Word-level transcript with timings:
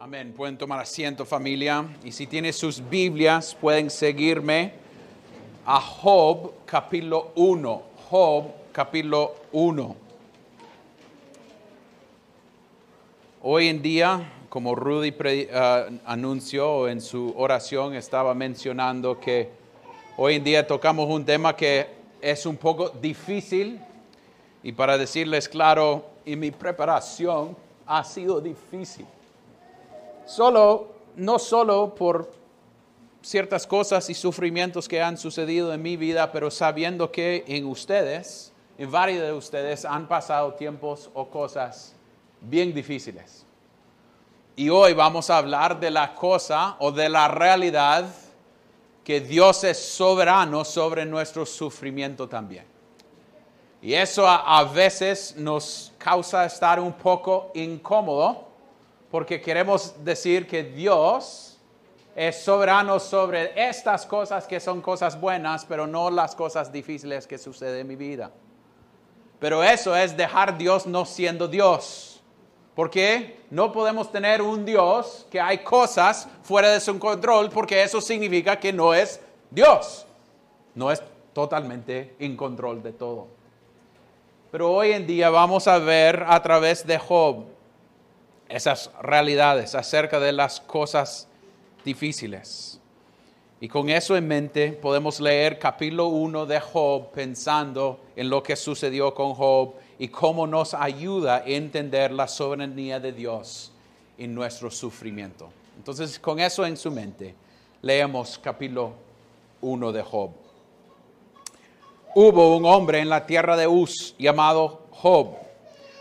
Amén. 0.00 0.32
Pueden 0.32 0.56
tomar 0.56 0.78
asiento 0.78 1.24
familia. 1.24 1.84
Y 2.04 2.12
si 2.12 2.28
tienen 2.28 2.52
sus 2.52 2.88
Biblias, 2.88 3.52
pueden 3.60 3.90
seguirme 3.90 4.74
a 5.66 5.80
Job 5.80 6.52
capítulo 6.64 7.32
1. 7.34 7.82
Job 8.08 8.44
capítulo 8.70 9.34
1. 9.50 9.96
Hoy 13.42 13.66
en 13.66 13.82
día, 13.82 14.34
como 14.48 14.76
Rudy 14.76 15.12
ah, 15.52 15.86
anunció 16.06 16.86
en 16.86 17.00
su 17.00 17.34
oración, 17.36 17.94
estaba 17.94 18.34
mencionando 18.34 19.18
que 19.18 19.50
hoy 20.16 20.36
en 20.36 20.44
día 20.44 20.64
tocamos 20.64 21.08
un 21.10 21.24
tema 21.24 21.56
que 21.56 21.88
es 22.20 22.46
un 22.46 22.56
poco 22.56 22.90
difícil 22.90 23.80
y 24.62 24.70
para 24.70 24.96
decirles 24.96 25.48
claro, 25.48 26.04
en 26.24 26.38
mi 26.38 26.52
preparación 26.52 27.56
ha 27.84 28.04
sido 28.04 28.40
difícil. 28.40 29.04
Solo, 30.28 30.88
no 31.16 31.38
solo 31.38 31.94
por 31.94 32.30
ciertas 33.22 33.66
cosas 33.66 34.10
y 34.10 34.14
sufrimientos 34.14 34.86
que 34.86 35.00
han 35.00 35.16
sucedido 35.16 35.72
en 35.72 35.80
mi 35.80 35.96
vida, 35.96 36.30
pero 36.30 36.50
sabiendo 36.50 37.10
que 37.10 37.44
en 37.48 37.64
ustedes, 37.64 38.52
en 38.76 38.90
varios 38.90 39.22
de 39.22 39.32
ustedes, 39.32 39.86
han 39.86 40.06
pasado 40.06 40.52
tiempos 40.52 41.08
o 41.14 41.30
cosas 41.30 41.96
bien 42.42 42.74
difíciles. 42.74 43.46
Y 44.54 44.68
hoy 44.68 44.92
vamos 44.92 45.30
a 45.30 45.38
hablar 45.38 45.80
de 45.80 45.90
la 45.90 46.14
cosa 46.14 46.76
o 46.78 46.92
de 46.92 47.08
la 47.08 47.28
realidad 47.28 48.04
que 49.02 49.22
Dios 49.22 49.64
es 49.64 49.78
soberano 49.78 50.62
sobre 50.62 51.06
nuestro 51.06 51.46
sufrimiento 51.46 52.28
también. 52.28 52.66
Y 53.80 53.94
eso 53.94 54.28
a, 54.28 54.58
a 54.58 54.64
veces 54.64 55.36
nos 55.38 55.94
causa 55.96 56.44
estar 56.44 56.78
un 56.78 56.92
poco 56.92 57.50
incómodo 57.54 58.47
porque 59.10 59.40
queremos 59.40 59.94
decir 60.04 60.46
que 60.46 60.62
Dios 60.62 61.58
es 62.14 62.42
soberano 62.42 62.98
sobre 62.98 63.52
estas 63.68 64.04
cosas 64.04 64.46
que 64.46 64.60
son 64.60 64.80
cosas 64.80 65.20
buenas, 65.20 65.64
pero 65.64 65.86
no 65.86 66.10
las 66.10 66.34
cosas 66.34 66.72
difíciles 66.72 67.26
que 67.26 67.38
suceden 67.38 67.82
en 67.82 67.86
mi 67.86 67.96
vida. 67.96 68.30
Pero 69.38 69.62
eso 69.62 69.94
es 69.94 70.16
dejar 70.16 70.58
Dios 70.58 70.86
no 70.86 71.04
siendo 71.04 71.46
Dios. 71.46 72.20
Porque 72.74 73.40
no 73.50 73.72
podemos 73.72 74.10
tener 74.10 74.42
un 74.42 74.64
Dios 74.64 75.26
que 75.30 75.40
hay 75.40 75.58
cosas 75.58 76.28
fuera 76.42 76.70
de 76.70 76.80
su 76.80 76.98
control, 76.98 77.50
porque 77.50 77.82
eso 77.82 78.00
significa 78.00 78.58
que 78.58 78.72
no 78.72 78.94
es 78.94 79.20
Dios. 79.50 80.06
No 80.74 80.90
es 80.90 81.02
totalmente 81.32 82.14
en 82.18 82.36
control 82.36 82.82
de 82.82 82.92
todo. 82.92 83.28
Pero 84.50 84.72
hoy 84.72 84.92
en 84.92 85.06
día 85.06 85.30
vamos 85.30 85.68
a 85.68 85.78
ver 85.78 86.24
a 86.26 86.42
través 86.42 86.86
de 86.86 86.98
Job 86.98 87.44
esas 88.48 88.90
realidades 89.02 89.74
acerca 89.74 90.20
de 90.20 90.32
las 90.32 90.60
cosas 90.60 91.28
difíciles. 91.84 92.80
Y 93.60 93.68
con 93.68 93.88
eso 93.90 94.16
en 94.16 94.28
mente 94.28 94.72
podemos 94.72 95.20
leer 95.20 95.58
capítulo 95.58 96.06
1 96.06 96.46
de 96.46 96.60
Job 96.60 97.10
pensando 97.10 97.98
en 98.14 98.30
lo 98.30 98.42
que 98.42 98.54
sucedió 98.54 99.12
con 99.14 99.34
Job 99.34 99.74
y 99.98 100.08
cómo 100.08 100.46
nos 100.46 100.74
ayuda 100.74 101.38
a 101.38 101.42
entender 101.44 102.12
la 102.12 102.28
soberanía 102.28 103.00
de 103.00 103.12
Dios 103.12 103.72
en 104.16 104.34
nuestro 104.34 104.70
sufrimiento. 104.70 105.48
Entonces, 105.76 106.18
con 106.20 106.38
eso 106.38 106.64
en 106.64 106.76
su 106.76 106.90
mente, 106.90 107.34
leemos 107.82 108.38
capítulo 108.38 108.92
1 109.60 109.92
de 109.92 110.02
Job. 110.02 110.30
Hubo 112.14 112.56
un 112.56 112.64
hombre 112.64 113.00
en 113.00 113.08
la 113.08 113.26
tierra 113.26 113.56
de 113.56 113.66
Uz 113.66 114.14
llamado 114.18 114.86
Job. 114.90 115.36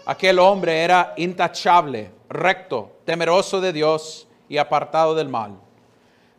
Aquel 0.05 0.39
hombre 0.39 0.81
era 0.83 1.13
intachable, 1.17 2.11
recto, 2.30 2.92
temeroso 3.06 3.61
de 3.61 3.73
Dios 3.73 4.28
y 4.50 4.58
apartado 4.58 5.16
del 5.16 5.30
mal. 5.30 5.59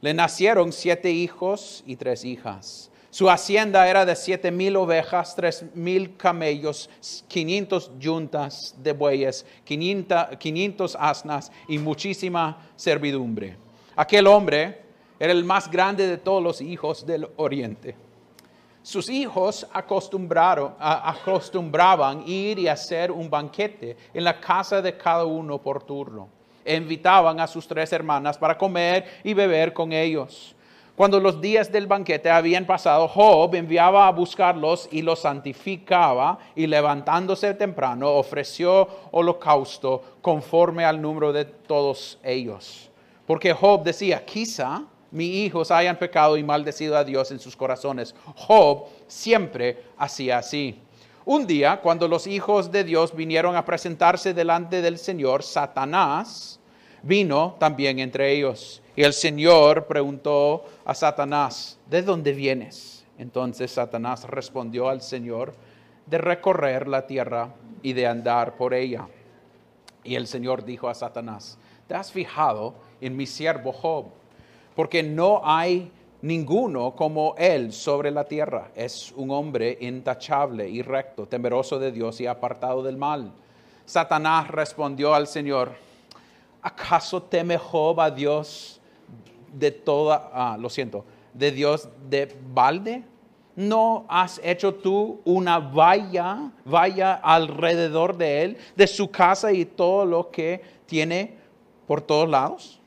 Le 0.00 0.14
nacieron 0.14 0.72
siete 0.72 1.10
hijos 1.10 1.82
y 1.86 1.96
tres 1.96 2.24
hijas. 2.24 2.90
Su 3.10 3.30
hacienda 3.30 3.88
era 3.88 4.04
de 4.04 4.14
siete 4.14 4.50
mil 4.50 4.76
ovejas, 4.76 5.34
tres 5.34 5.64
mil 5.74 6.16
camellos, 6.16 6.90
quinientos 7.26 7.90
yuntas 7.98 8.74
de 8.82 8.92
bueyes, 8.92 9.46
quinientos 9.64 10.96
asnas 11.00 11.50
y 11.66 11.78
muchísima 11.78 12.68
servidumbre. 12.76 13.56
Aquel 13.96 14.26
hombre 14.26 14.82
era 15.18 15.32
el 15.32 15.44
más 15.44 15.70
grande 15.70 16.06
de 16.06 16.18
todos 16.18 16.42
los 16.42 16.60
hijos 16.60 17.04
del 17.06 17.28
oriente. 17.36 17.96
Sus 18.88 19.10
hijos 19.10 19.66
acostumbraron, 19.70 20.74
acostumbraban 20.78 22.22
ir 22.26 22.58
y 22.58 22.68
hacer 22.68 23.12
un 23.12 23.28
banquete 23.28 23.98
en 24.14 24.24
la 24.24 24.40
casa 24.40 24.80
de 24.80 24.96
cada 24.96 25.26
uno 25.26 25.60
por 25.60 25.82
turno. 25.82 26.30
E 26.64 26.74
invitaban 26.74 27.38
a 27.38 27.46
sus 27.46 27.68
tres 27.68 27.92
hermanas 27.92 28.38
para 28.38 28.56
comer 28.56 29.20
y 29.22 29.34
beber 29.34 29.74
con 29.74 29.92
ellos. 29.92 30.56
Cuando 30.96 31.20
los 31.20 31.38
días 31.38 31.70
del 31.70 31.86
banquete 31.86 32.30
habían 32.30 32.64
pasado, 32.64 33.06
Job 33.08 33.54
enviaba 33.56 34.06
a 34.06 34.10
buscarlos 34.10 34.88
y 34.90 35.02
los 35.02 35.18
santificaba 35.18 36.38
y 36.56 36.66
levantándose 36.66 37.52
temprano 37.52 38.14
ofreció 38.14 38.88
holocausto 39.10 40.16
conforme 40.22 40.86
al 40.86 40.98
número 41.02 41.30
de 41.34 41.44
todos 41.44 42.18
ellos. 42.22 42.88
Porque 43.26 43.52
Job 43.52 43.82
decía, 43.82 44.24
quizá 44.24 44.84
mis 45.10 45.46
hijos 45.46 45.70
hayan 45.70 45.98
pecado 45.98 46.36
y 46.36 46.42
maldecido 46.42 46.96
a 46.96 47.04
Dios 47.04 47.30
en 47.30 47.38
sus 47.38 47.56
corazones. 47.56 48.14
Job 48.34 48.86
siempre 49.06 49.82
hacía 49.96 50.38
así. 50.38 50.80
Un 51.24 51.46
día, 51.46 51.80
cuando 51.82 52.08
los 52.08 52.26
hijos 52.26 52.72
de 52.72 52.84
Dios 52.84 53.14
vinieron 53.14 53.54
a 53.54 53.64
presentarse 53.64 54.32
delante 54.32 54.80
del 54.80 54.98
Señor, 54.98 55.42
Satanás 55.42 56.58
vino 57.02 57.56
también 57.58 57.98
entre 57.98 58.32
ellos. 58.32 58.82
Y 58.96 59.02
el 59.02 59.12
Señor 59.12 59.86
preguntó 59.86 60.64
a 60.84 60.94
Satanás, 60.94 61.78
¿de 61.86 62.02
dónde 62.02 62.32
vienes? 62.32 63.04
Entonces 63.18 63.70
Satanás 63.70 64.24
respondió 64.24 64.88
al 64.88 65.02
Señor, 65.02 65.54
de 66.06 66.18
recorrer 66.18 66.88
la 66.88 67.06
tierra 67.06 67.54
y 67.82 67.92
de 67.92 68.06
andar 68.06 68.56
por 68.56 68.72
ella. 68.72 69.06
Y 70.04 70.14
el 70.14 70.26
Señor 70.26 70.64
dijo 70.64 70.88
a 70.88 70.94
Satanás, 70.94 71.58
¿te 71.86 71.94
has 71.94 72.10
fijado 72.10 72.74
en 73.00 73.16
mi 73.16 73.26
siervo 73.26 73.72
Job? 73.72 74.06
Porque 74.78 75.02
no 75.02 75.40
hay 75.42 75.90
ninguno 76.22 76.94
como 76.94 77.34
él 77.36 77.72
sobre 77.72 78.12
la 78.12 78.22
tierra. 78.22 78.70
Es 78.76 79.12
un 79.16 79.32
hombre 79.32 79.76
intachable 79.80 80.68
y 80.68 80.82
recto, 80.82 81.26
temeroso 81.26 81.80
de 81.80 81.90
Dios 81.90 82.20
y 82.20 82.28
apartado 82.28 82.80
del 82.84 82.96
mal. 82.96 83.32
Satanás 83.84 84.46
respondió 84.46 85.14
al 85.14 85.26
Señor, 85.26 85.72
¿acaso 86.62 87.20
teme 87.20 87.58
Job 87.58 88.14
Dios 88.14 88.80
de 89.52 89.72
toda, 89.72 90.30
ah, 90.32 90.56
lo 90.56 90.70
siento, 90.70 91.04
de 91.34 91.50
Dios 91.50 91.88
de 92.08 92.32
balde? 92.54 93.02
¿No 93.56 94.06
has 94.08 94.40
hecho 94.44 94.72
tú 94.76 95.20
una 95.24 95.58
valla, 95.58 96.52
valla 96.64 97.14
alrededor 97.14 98.16
de 98.16 98.44
él, 98.44 98.56
de 98.76 98.86
su 98.86 99.10
casa 99.10 99.52
y 99.52 99.64
todo 99.64 100.06
lo 100.06 100.30
que 100.30 100.62
tiene 100.86 101.36
por 101.84 102.00
todos 102.00 102.28
lados? 102.28 102.77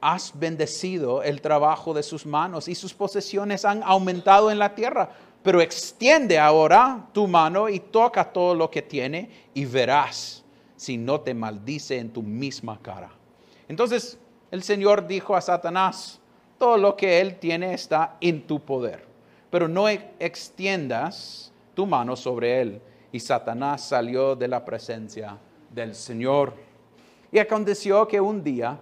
Has 0.00 0.32
bendecido 0.38 1.22
el 1.22 1.40
trabajo 1.40 1.92
de 1.92 2.02
sus 2.02 2.24
manos 2.24 2.68
y 2.68 2.74
sus 2.74 2.94
posesiones 2.94 3.64
han 3.64 3.82
aumentado 3.82 4.50
en 4.50 4.58
la 4.58 4.74
tierra. 4.74 5.10
Pero 5.42 5.60
extiende 5.60 6.38
ahora 6.38 7.08
tu 7.12 7.26
mano 7.26 7.68
y 7.68 7.80
toca 7.80 8.24
todo 8.24 8.54
lo 8.54 8.70
que 8.70 8.82
tiene 8.82 9.48
y 9.54 9.64
verás 9.64 10.44
si 10.76 10.96
no 10.96 11.20
te 11.20 11.34
maldice 11.34 11.98
en 11.98 12.10
tu 12.10 12.22
misma 12.22 12.78
cara. 12.80 13.10
Entonces 13.68 14.18
el 14.50 14.62
Señor 14.62 15.06
dijo 15.06 15.36
a 15.36 15.40
Satanás, 15.40 16.20
todo 16.58 16.76
lo 16.76 16.96
que 16.96 17.20
él 17.20 17.38
tiene 17.38 17.72
está 17.72 18.16
en 18.20 18.46
tu 18.46 18.60
poder, 18.60 19.06
pero 19.48 19.68
no 19.68 19.88
extiendas 19.88 21.52
tu 21.74 21.86
mano 21.86 22.16
sobre 22.16 22.60
él. 22.60 22.82
Y 23.12 23.20
Satanás 23.20 23.82
salió 23.82 24.36
de 24.36 24.48
la 24.48 24.64
presencia 24.64 25.38
del 25.70 25.94
Señor. 25.94 26.54
Y 27.32 27.38
aconteció 27.38 28.06
que 28.06 28.20
un 28.20 28.42
día 28.42 28.78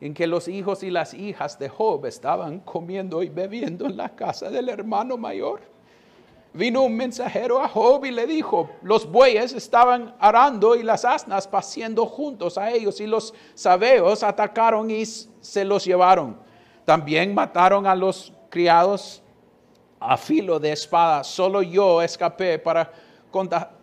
en 0.00 0.12
que 0.14 0.26
los 0.26 0.48
hijos 0.48 0.82
y 0.82 0.90
las 0.90 1.14
hijas 1.14 1.58
de 1.58 1.68
Job 1.68 2.04
estaban 2.06 2.60
comiendo 2.60 3.22
y 3.22 3.28
bebiendo 3.28 3.86
en 3.86 3.96
la 3.96 4.14
casa 4.14 4.50
del 4.50 4.68
hermano 4.68 5.16
mayor, 5.16 5.60
vino 6.52 6.82
un 6.82 6.96
mensajero 6.96 7.62
a 7.62 7.68
Job 7.68 8.04
y 8.04 8.10
le 8.10 8.26
dijo, 8.26 8.70
los 8.82 9.10
bueyes 9.10 9.52
estaban 9.52 10.14
arando 10.18 10.74
y 10.74 10.82
las 10.82 11.04
asnas 11.04 11.46
paciendo 11.48 12.06
juntos 12.06 12.58
a 12.58 12.70
ellos 12.70 13.00
y 13.00 13.06
los 13.06 13.34
sabeos 13.54 14.22
atacaron 14.22 14.90
y 14.90 15.04
se 15.06 15.64
los 15.64 15.84
llevaron. 15.84 16.38
También 16.84 17.34
mataron 17.34 17.86
a 17.86 17.94
los 17.94 18.32
criados 18.48 19.22
a 19.98 20.16
filo 20.16 20.58
de 20.58 20.72
espada. 20.72 21.24
Solo 21.24 21.62
yo 21.62 22.00
escapé 22.02 22.58
para 22.58 22.92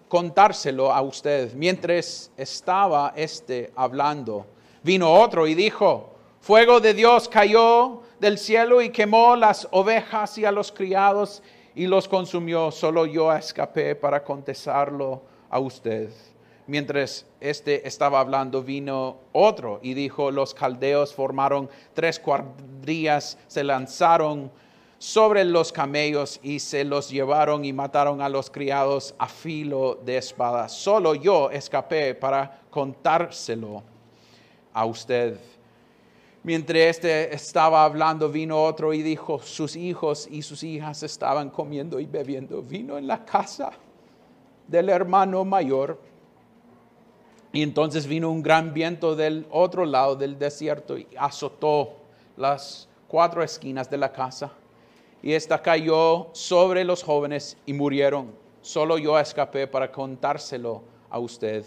contárselo 0.07 0.91
a 0.91 1.01
usted. 1.01 1.53
Mientras 1.53 2.31
estaba 2.37 3.13
este 3.15 3.71
hablando, 3.75 4.45
vino 4.83 5.11
otro 5.11 5.47
y 5.47 5.55
dijo, 5.55 6.11
fuego 6.41 6.79
de 6.79 6.93
Dios 6.93 7.27
cayó 7.27 8.01
del 8.19 8.37
cielo 8.37 8.81
y 8.81 8.89
quemó 8.89 9.35
las 9.35 9.67
ovejas 9.71 10.37
y 10.37 10.45
a 10.45 10.51
los 10.51 10.71
criados 10.71 11.41
y 11.73 11.87
los 11.87 12.07
consumió. 12.07 12.69
Solo 12.71 13.05
yo 13.05 13.33
escapé 13.33 13.95
para 13.95 14.23
contestarlo 14.23 15.21
a 15.49 15.59
usted. 15.59 16.09
Mientras 16.67 17.25
este 17.41 17.85
estaba 17.87 18.19
hablando, 18.19 18.63
vino 18.63 19.17
otro 19.33 19.79
y 19.81 19.93
dijo, 19.93 20.31
los 20.31 20.53
caldeos 20.53 21.13
formaron 21.13 21.69
tres 21.93 22.19
cuadrillas, 22.19 23.37
se 23.47 23.63
lanzaron 23.63 24.49
sobre 24.97 25.43
los 25.43 25.73
camellos 25.73 26.39
y 26.41 26.59
se 26.59 26.85
los 26.85 27.09
llevaron 27.09 27.65
y 27.65 27.73
mataron 27.73 28.21
a 28.21 28.29
los 28.29 28.49
criados 28.49 29.13
a 29.17 29.27
filo 29.27 29.95
de 29.95 30.15
espada. 30.15 30.69
Solo 30.69 31.15
yo 31.15 31.49
escapé 31.51 32.15
para 32.15 32.61
contárselo 32.69 33.83
a 34.73 34.85
usted. 34.85 35.37
Mientras 36.43 36.77
este 36.77 37.33
estaba 37.33 37.85
hablando, 37.85 38.29
vino 38.29 38.61
otro 38.61 38.93
y 38.93 39.01
dijo, 39.01 39.39
sus 39.39 39.77
hijos 39.77 40.27
y 40.29 40.41
sus 40.41 40.63
hijas 40.63 41.01
estaban 41.03 41.49
comiendo 41.49 41.99
y 41.99 42.05
bebiendo 42.05 42.61
vino 42.61 42.97
en 42.97 43.07
la 43.07 43.23
casa 43.23 43.71
del 44.67 44.89
hermano 44.89 45.45
mayor. 45.45 45.99
Y 47.53 47.61
entonces 47.61 48.07
vino 48.07 48.29
un 48.29 48.43
gran 48.43 48.73
viento 48.73 49.15
del 49.15 49.45
otro 49.51 49.85
lado 49.85 50.15
del 50.15 50.37
desierto 50.37 50.97
y 50.97 51.07
azotó 51.17 51.93
las 52.35 52.89
cuatro 53.07 53.41
esquinas 53.41 53.89
de 53.89 53.97
la 53.97 54.11
casa. 54.11 54.51
Y 55.21 55.31
esta 55.31 55.61
cayó 55.61 56.27
sobre 56.33 56.83
los 56.83 57.03
jóvenes 57.03 57.55
y 57.65 57.71
murieron. 57.71 58.33
Solo 58.61 58.97
yo 58.97 59.17
escapé 59.17 59.67
para 59.67 59.91
contárselo 59.91 60.81
a 61.09 61.19
usted. 61.19 61.63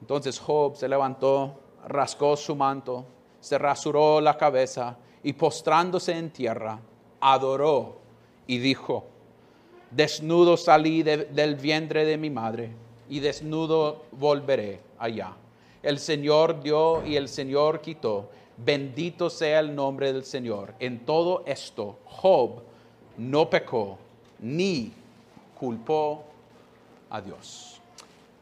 Entonces 0.00 0.38
Job 0.38 0.76
se 0.76 0.88
levantó, 0.88 1.54
rascó 1.86 2.36
su 2.36 2.54
manto, 2.54 3.04
se 3.40 3.58
rasuró 3.58 4.20
la 4.20 4.36
cabeza 4.36 4.96
y 5.22 5.32
postrándose 5.32 6.16
en 6.16 6.30
tierra, 6.30 6.78
adoró 7.20 7.96
y 8.46 8.58
dijo, 8.58 9.04
desnudo 9.90 10.56
salí 10.56 11.02
del 11.02 11.56
vientre 11.56 12.04
de 12.04 12.16
mi 12.16 12.30
madre 12.30 12.70
y 13.08 13.20
desnudo 13.20 14.04
volveré 14.12 14.80
allá. 14.98 15.32
El 15.82 15.98
Señor 15.98 16.60
dio 16.62 17.04
y 17.06 17.16
el 17.16 17.28
Señor 17.28 17.80
quitó. 17.80 18.28
Bendito 18.56 19.30
sea 19.30 19.60
el 19.60 19.74
nombre 19.74 20.12
del 20.12 20.24
Señor. 20.24 20.74
En 20.80 21.04
todo 21.04 21.44
esto, 21.46 21.98
Job 22.06 22.62
no 23.16 23.48
pecó 23.48 23.98
ni 24.40 24.92
culpó 25.58 26.24
a 27.10 27.20
Dios. 27.20 27.75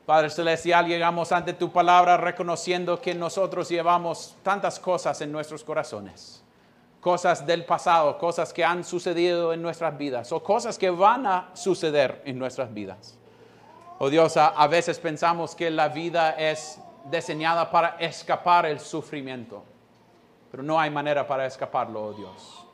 Padre 0.06 0.28
Celestial, 0.28 0.86
llegamos 0.86 1.32
ante 1.32 1.54
tu 1.54 1.72
palabra 1.72 2.18
reconociendo 2.18 3.00
que 3.00 3.14
nosotros 3.14 3.70
llevamos 3.70 4.36
tantas 4.42 4.78
cosas 4.78 5.18
en 5.22 5.32
nuestros 5.32 5.64
corazones. 5.64 6.42
Cosas 7.00 7.46
del 7.46 7.64
pasado, 7.64 8.18
cosas 8.18 8.52
que 8.52 8.62
han 8.62 8.84
sucedido 8.84 9.54
en 9.54 9.62
nuestras 9.62 9.96
vidas 9.96 10.30
o 10.32 10.42
cosas 10.42 10.76
que 10.76 10.90
van 10.90 11.26
a 11.26 11.50
suceder 11.54 12.20
en 12.26 12.38
nuestras 12.38 12.72
vidas. 12.72 13.18
Oh 13.98 14.10
Dios, 14.10 14.36
a, 14.36 14.66
veces 14.66 14.98
pensamos 14.98 15.54
que 15.54 15.70
la 15.70 15.88
vida 15.88 16.32
es 16.32 16.78
diseñada 17.10 17.70
para 17.70 17.96
escapar 17.98 18.66
el 18.66 18.80
sufrimiento, 18.80 19.64
pero 20.50 20.62
no 20.62 20.78
hay 20.78 20.90
manera 20.90 21.26
para 21.26 21.46
escaparlo, 21.46 22.04
oh 22.04 22.12
Dios. 22.12 22.66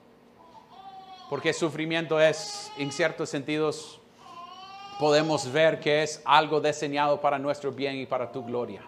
Porque 1.28 1.52
sufrimiento 1.52 2.20
es, 2.20 2.72
en 2.76 2.90
ciertos 2.90 3.30
sentidos, 3.30 3.99
podemos 5.00 5.50
ver 5.50 5.80
que 5.80 6.02
es 6.02 6.20
algo 6.26 6.60
diseñado 6.60 7.22
para 7.22 7.38
nuestro 7.38 7.72
bien 7.72 7.96
y 7.96 8.04
para 8.04 8.30
tu 8.30 8.44
gloria. 8.44 8.82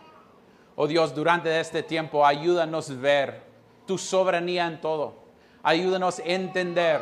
Oh 0.77 0.87
Dios, 0.87 1.15
durante 1.15 1.59
este 1.59 1.83
tiempo 1.83 2.27
ayúdanos 2.27 2.91
a 2.91 2.95
ver 2.95 3.43
tu 3.87 3.97
soberanía 3.97 4.67
en 4.67 4.79
todo. 4.83 5.15
Ayúdanos 5.63 6.19
a 6.19 6.25
entender 6.25 7.01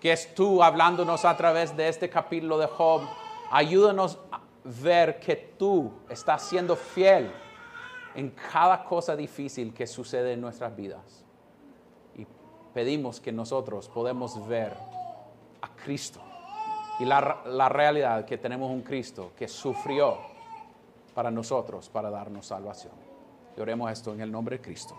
que 0.00 0.10
es 0.10 0.34
tú 0.34 0.60
hablándonos 0.60 1.24
a 1.24 1.36
través 1.36 1.76
de 1.76 1.86
este 1.88 2.10
capítulo 2.10 2.58
de 2.58 2.66
Job 2.66 3.02
Ayúdanos 3.48 4.18
a 4.32 4.40
ver 4.64 5.20
que 5.20 5.36
tú 5.56 5.92
estás 6.08 6.42
siendo 6.42 6.74
fiel 6.74 7.30
en 8.16 8.30
cada 8.30 8.82
cosa 8.82 9.14
difícil 9.14 9.72
que 9.72 9.86
sucede 9.86 10.32
en 10.32 10.40
nuestras 10.40 10.74
vidas. 10.74 11.24
Y 12.16 12.26
pedimos 12.74 13.20
que 13.20 13.30
nosotros 13.30 13.88
podemos 13.88 14.48
ver 14.48 14.72
a 15.62 15.68
Cristo 15.76 16.25
y 16.98 17.04
la, 17.04 17.42
la 17.46 17.68
realidad 17.68 18.24
que 18.24 18.38
tenemos 18.38 18.70
un 18.70 18.82
Cristo 18.82 19.32
que 19.36 19.48
sufrió 19.48 20.18
para 21.14 21.30
nosotros, 21.30 21.88
para 21.88 22.10
darnos 22.10 22.46
salvación. 22.46 22.92
Y 23.56 23.60
oremos 23.60 23.90
esto 23.90 24.12
en 24.12 24.20
el 24.20 24.30
nombre 24.30 24.58
de 24.58 24.62
Cristo. 24.62 24.94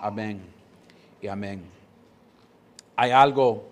Amén 0.00 0.42
y 1.20 1.28
amén. 1.28 1.64
Hay 2.96 3.10
algo 3.10 3.64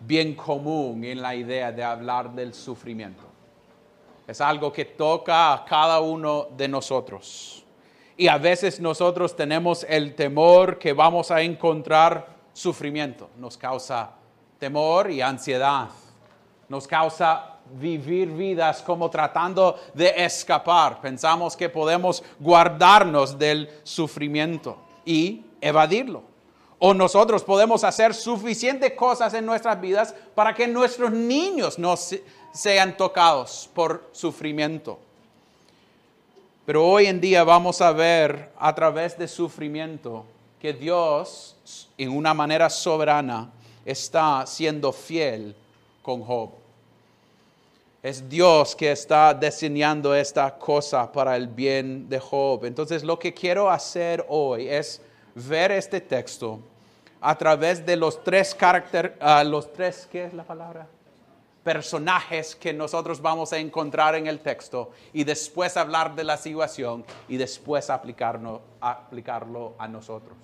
bien 0.00 0.34
común 0.34 1.04
en 1.04 1.20
la 1.20 1.34
idea 1.34 1.72
de 1.72 1.84
hablar 1.84 2.32
del 2.32 2.54
sufrimiento. 2.54 3.24
Es 4.26 4.40
algo 4.40 4.72
que 4.72 4.84
toca 4.84 5.52
a 5.52 5.64
cada 5.64 6.00
uno 6.00 6.46
de 6.56 6.68
nosotros. 6.68 7.64
Y 8.16 8.28
a 8.28 8.38
veces 8.38 8.80
nosotros 8.80 9.34
tenemos 9.34 9.84
el 9.88 10.14
temor 10.14 10.78
que 10.78 10.92
vamos 10.92 11.30
a 11.30 11.40
encontrar 11.42 12.28
sufrimiento. 12.52 13.30
Nos 13.36 13.56
causa 13.56 14.10
temor 14.58 15.10
y 15.10 15.20
ansiedad. 15.20 15.88
Nos 16.70 16.86
causa 16.86 17.58
vivir 17.72 18.28
vidas 18.30 18.80
como 18.80 19.10
tratando 19.10 19.76
de 19.92 20.14
escapar. 20.16 21.00
Pensamos 21.00 21.56
que 21.56 21.68
podemos 21.68 22.22
guardarnos 22.38 23.36
del 23.36 23.68
sufrimiento 23.82 24.78
y 25.04 25.44
evadirlo. 25.60 26.22
O 26.78 26.94
nosotros 26.94 27.42
podemos 27.42 27.82
hacer 27.82 28.14
suficientes 28.14 28.92
cosas 28.92 29.34
en 29.34 29.44
nuestras 29.44 29.80
vidas 29.80 30.14
para 30.34 30.54
que 30.54 30.68
nuestros 30.68 31.10
niños 31.10 31.76
no 31.76 31.96
sean 32.52 32.96
tocados 32.96 33.68
por 33.74 34.08
sufrimiento. 34.12 34.98
Pero 36.64 36.86
hoy 36.86 37.06
en 37.06 37.20
día 37.20 37.42
vamos 37.42 37.80
a 37.80 37.90
ver 37.90 38.52
a 38.56 38.72
través 38.76 39.18
de 39.18 39.26
sufrimiento 39.26 40.24
que 40.60 40.72
Dios, 40.72 41.88
en 41.98 42.16
una 42.16 42.32
manera 42.32 42.70
soberana, 42.70 43.50
está 43.84 44.46
siendo 44.46 44.92
fiel 44.92 45.56
con 46.02 46.22
Job. 46.22 46.59
Es 48.02 48.28
Dios 48.28 48.74
que 48.74 48.92
está 48.92 49.34
diseñando 49.34 50.14
esta 50.14 50.56
cosa 50.56 51.10
para 51.12 51.36
el 51.36 51.48
bien 51.48 52.08
de 52.08 52.18
Job. 52.18 52.64
Entonces 52.64 53.04
lo 53.04 53.18
que 53.18 53.34
quiero 53.34 53.70
hacer 53.70 54.24
hoy 54.28 54.68
es 54.68 55.02
ver 55.34 55.70
este 55.72 56.00
texto 56.00 56.60
a 57.20 57.36
través 57.36 57.84
de 57.84 57.96
los 57.96 58.24
tres 58.24 58.54
caracteres, 58.54 59.12
ah, 59.20 59.44
los 59.44 59.70
tres, 59.72 60.08
¿qué 60.10 60.24
es 60.24 60.32
la 60.32 60.44
palabra? 60.44 60.86
personajes 61.62 62.56
que 62.56 62.72
nosotros 62.72 63.20
vamos 63.20 63.52
a 63.52 63.58
encontrar 63.58 64.14
en 64.14 64.26
el 64.26 64.40
texto 64.40 64.90
y 65.12 65.24
después 65.24 65.76
hablar 65.76 66.14
de 66.14 66.24
la 66.24 66.36
situación 66.36 67.04
y 67.28 67.36
después 67.36 67.90
aplicarlo, 67.90 68.62
aplicarlo 68.80 69.74
a 69.78 69.86
nosotros. 69.86 70.36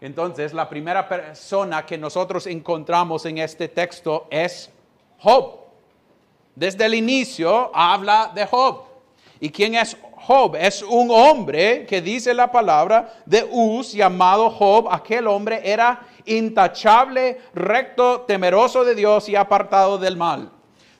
Entonces, 0.00 0.52
la 0.52 0.68
primera 0.68 1.08
persona 1.08 1.86
que 1.86 1.96
nosotros 1.96 2.46
encontramos 2.46 3.24
en 3.24 3.38
este 3.38 3.68
texto 3.68 4.26
es 4.30 4.70
Job. 5.18 5.65
Desde 6.56 6.86
el 6.86 6.94
inicio 6.94 7.70
habla 7.74 8.32
de 8.34 8.46
Job. 8.46 8.84
¿Y 9.38 9.50
quién 9.50 9.74
es 9.74 9.94
Job? 10.16 10.56
Es 10.56 10.82
un 10.82 11.10
hombre 11.10 11.84
que 11.84 12.00
dice 12.00 12.32
la 12.32 12.50
palabra 12.50 13.12
de 13.26 13.46
Uz 13.50 13.92
llamado 13.92 14.48
Job. 14.48 14.88
Aquel 14.90 15.26
hombre 15.26 15.60
era 15.62 16.00
intachable, 16.24 17.42
recto, 17.54 18.22
temeroso 18.22 18.84
de 18.84 18.94
Dios 18.94 19.28
y 19.28 19.36
apartado 19.36 19.98
del 19.98 20.16
mal. 20.16 20.50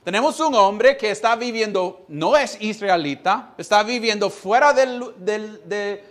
Tenemos 0.04 0.38
un 0.40 0.54
hombre 0.54 0.98
que 0.98 1.10
está 1.10 1.34
viviendo, 1.34 2.04
no 2.08 2.36
es 2.36 2.58
israelita, 2.60 3.54
está 3.56 3.82
viviendo 3.82 4.28
fuera 4.28 4.74
de, 4.74 6.04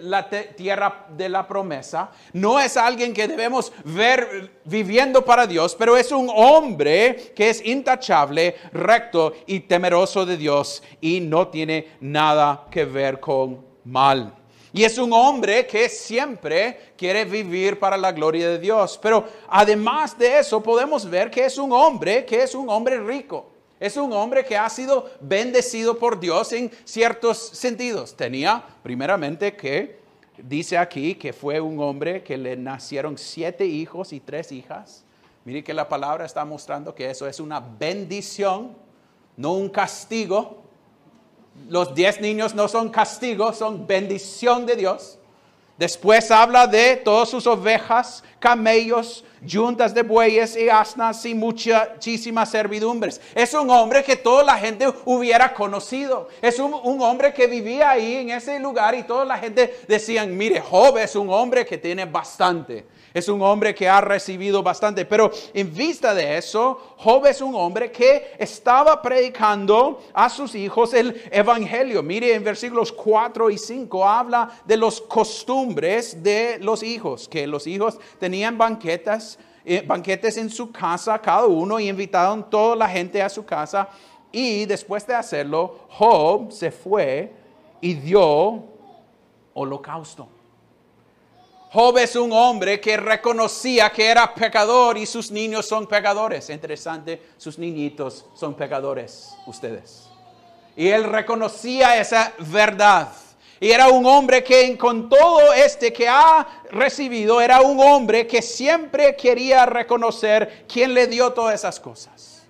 la 0.00 0.28
tierra 0.28 1.06
de 1.16 1.28
la 1.28 1.46
promesa. 1.46 2.10
No 2.32 2.60
es 2.60 2.76
alguien 2.76 3.12
que 3.12 3.28
debemos 3.28 3.72
ver 3.84 4.60
viviendo 4.64 5.24
para 5.24 5.46
Dios, 5.46 5.74
pero 5.78 5.96
es 5.96 6.12
un 6.12 6.30
hombre 6.32 7.32
que 7.34 7.50
es 7.50 7.64
intachable, 7.64 8.56
recto 8.72 9.34
y 9.46 9.60
temeroso 9.60 10.24
de 10.24 10.36
Dios 10.36 10.82
y 11.00 11.20
no 11.20 11.48
tiene 11.48 11.96
nada 12.00 12.66
que 12.70 12.84
ver 12.84 13.20
con 13.20 13.64
mal. 13.84 14.34
Y 14.72 14.84
es 14.84 14.98
un 14.98 15.12
hombre 15.12 15.66
que 15.66 15.88
siempre 15.88 16.92
quiere 16.96 17.24
vivir 17.24 17.78
para 17.78 17.96
la 17.96 18.12
gloria 18.12 18.48
de 18.50 18.58
Dios. 18.58 18.98
Pero 19.02 19.24
además 19.48 20.16
de 20.16 20.38
eso 20.38 20.62
podemos 20.62 21.08
ver 21.08 21.30
que 21.30 21.44
es 21.44 21.58
un 21.58 21.72
hombre 21.72 22.24
que 22.24 22.42
es 22.42 22.54
un 22.54 22.68
hombre 22.68 23.00
rico. 23.00 23.49
Es 23.80 23.96
un 23.96 24.12
hombre 24.12 24.44
que 24.44 24.56
ha 24.56 24.68
sido 24.68 25.10
bendecido 25.20 25.98
por 25.98 26.20
Dios 26.20 26.52
en 26.52 26.70
ciertos 26.84 27.38
sentidos. 27.38 28.14
Tenía 28.14 28.62
primeramente 28.82 29.56
que, 29.56 29.98
dice 30.38 30.78
aquí, 30.78 31.16
que 31.16 31.32
fue 31.32 31.60
un 31.60 31.80
hombre 31.80 32.22
que 32.22 32.36
le 32.36 32.56
nacieron 32.56 33.18
siete 33.18 33.66
hijos 33.66 34.12
y 34.12 34.20
tres 34.20 34.52
hijas. 34.52 35.04
Mire 35.44 35.64
que 35.64 35.74
la 35.74 35.88
palabra 35.88 36.26
está 36.26 36.44
mostrando 36.44 36.94
que 36.94 37.10
eso 37.10 37.26
es 37.26 37.40
una 37.40 37.58
bendición, 37.58 38.76
no 39.36 39.54
un 39.54 39.70
castigo 39.70 40.60
los 41.68 41.94
diez 41.94 42.20
niños 42.20 42.54
no 42.54 42.68
son 42.68 42.88
castigo, 42.88 43.52
son 43.52 43.86
bendición 43.86 44.66
de 44.66 44.76
Dios. 44.76 45.18
Después 45.80 46.30
habla 46.30 46.66
de 46.66 46.94
todas 46.96 47.30
sus 47.30 47.46
ovejas, 47.46 48.22
camellos, 48.38 49.24
yuntas 49.40 49.94
de 49.94 50.02
bueyes 50.02 50.54
y 50.54 50.68
asnas 50.68 51.24
y 51.24 51.34
muchísimas 51.34 52.50
servidumbres. 52.50 53.18
Es 53.34 53.54
un 53.54 53.70
hombre 53.70 54.04
que 54.04 54.14
toda 54.14 54.44
la 54.44 54.58
gente 54.58 54.92
hubiera 55.06 55.54
conocido. 55.54 56.28
Es 56.42 56.58
un, 56.58 56.74
hombre 57.00 57.32
que 57.32 57.46
vivía 57.46 57.92
ahí 57.92 58.16
en 58.16 58.28
ese 58.28 58.60
lugar 58.60 58.94
y 58.94 59.04
toda 59.04 59.24
la 59.24 59.38
gente 59.38 59.74
decían, 59.88 60.36
mire, 60.36 60.60
Job 60.60 60.98
es 60.98 61.16
un 61.16 61.30
hombre 61.30 61.64
que 61.64 61.78
tiene 61.78 62.04
bastante. 62.04 62.84
Es 63.12 63.28
un 63.28 63.42
hombre 63.42 63.74
que 63.74 63.88
ha 63.88 64.00
recibido 64.00 64.62
bastante. 64.62 65.04
Pero 65.04 65.30
en 65.52 65.74
vista 65.74 66.14
de 66.14 66.38
eso, 66.38 66.94
Job 66.96 67.26
es 67.26 67.40
un 67.40 67.54
hombre 67.54 67.90
que 67.90 68.34
estaba 68.38 69.02
predicando 69.02 70.00
a 70.12 70.28
sus 70.28 70.54
hijos 70.54 70.94
el 70.94 71.20
Evangelio. 71.30 72.02
Mire 72.02 72.34
en 72.34 72.44
versículos 72.44 72.92
4 72.92 73.50
y 73.50 73.58
5 73.58 74.08
habla 74.08 74.50
de 74.64 74.76
los 74.76 75.00
costumbres 75.00 76.22
de 76.22 76.58
los 76.60 76.82
hijos, 76.82 77.28
que 77.28 77.46
los 77.46 77.66
hijos 77.66 77.98
tenían 78.18 78.56
banquetas, 78.56 79.38
eh, 79.64 79.82
banquetes 79.84 80.36
en 80.36 80.48
su 80.48 80.70
casa 80.70 81.18
cada 81.18 81.46
uno 81.46 81.80
y 81.80 81.88
invitaron 81.88 82.48
toda 82.48 82.76
la 82.76 82.88
gente 82.88 83.20
a 83.20 83.28
su 83.28 83.44
casa. 83.44 83.88
Y 84.32 84.64
después 84.66 85.04
de 85.06 85.14
hacerlo, 85.14 85.80
Job 85.88 86.52
se 86.52 86.70
fue 86.70 87.32
y 87.80 87.94
dio 87.94 88.62
holocausto. 89.52 90.39
Job 91.72 91.98
es 91.98 92.16
un 92.16 92.32
hombre 92.32 92.80
que 92.80 92.96
reconocía 92.96 93.90
que 93.90 94.06
era 94.06 94.34
pecador 94.34 94.98
y 94.98 95.06
sus 95.06 95.30
niños 95.30 95.66
son 95.66 95.86
pecadores. 95.86 96.50
Interesante, 96.50 97.22
sus 97.36 97.60
niñitos 97.60 98.26
son 98.34 98.54
pecadores, 98.54 99.36
ustedes. 99.46 100.08
Y 100.74 100.88
él 100.88 101.04
reconocía 101.04 102.00
esa 102.00 102.32
verdad. 102.38 103.12
Y 103.60 103.70
era 103.70 103.88
un 103.88 104.04
hombre 104.04 104.42
que 104.42 104.76
con 104.76 105.08
todo 105.08 105.52
este 105.52 105.92
que 105.92 106.08
ha 106.08 106.64
recibido, 106.72 107.40
era 107.40 107.60
un 107.60 107.78
hombre 107.78 108.26
que 108.26 108.42
siempre 108.42 109.14
quería 109.14 109.64
reconocer 109.64 110.64
quién 110.66 110.92
le 110.92 111.06
dio 111.06 111.32
todas 111.32 111.54
esas 111.54 111.78
cosas. 111.78 112.42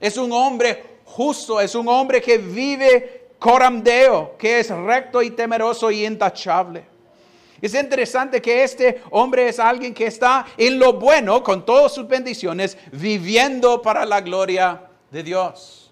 Es 0.00 0.16
un 0.16 0.30
hombre 0.30 1.00
justo, 1.04 1.60
es 1.60 1.74
un 1.74 1.88
hombre 1.88 2.22
que 2.22 2.38
vive 2.38 3.30
coramdeo, 3.40 4.36
que 4.38 4.60
es 4.60 4.70
recto 4.70 5.20
y 5.20 5.30
temeroso 5.30 5.90
y 5.90 6.06
intachable. 6.06 6.97
Es 7.60 7.74
interesante 7.74 8.40
que 8.40 8.62
este 8.62 9.02
hombre 9.10 9.48
es 9.48 9.58
alguien 9.58 9.92
que 9.92 10.06
está 10.06 10.46
en 10.56 10.78
lo 10.78 10.92
bueno, 10.92 11.42
con 11.42 11.64
todas 11.64 11.92
sus 11.92 12.06
bendiciones, 12.06 12.78
viviendo 12.92 13.82
para 13.82 14.04
la 14.04 14.20
gloria 14.20 14.82
de 15.10 15.22
Dios. 15.22 15.90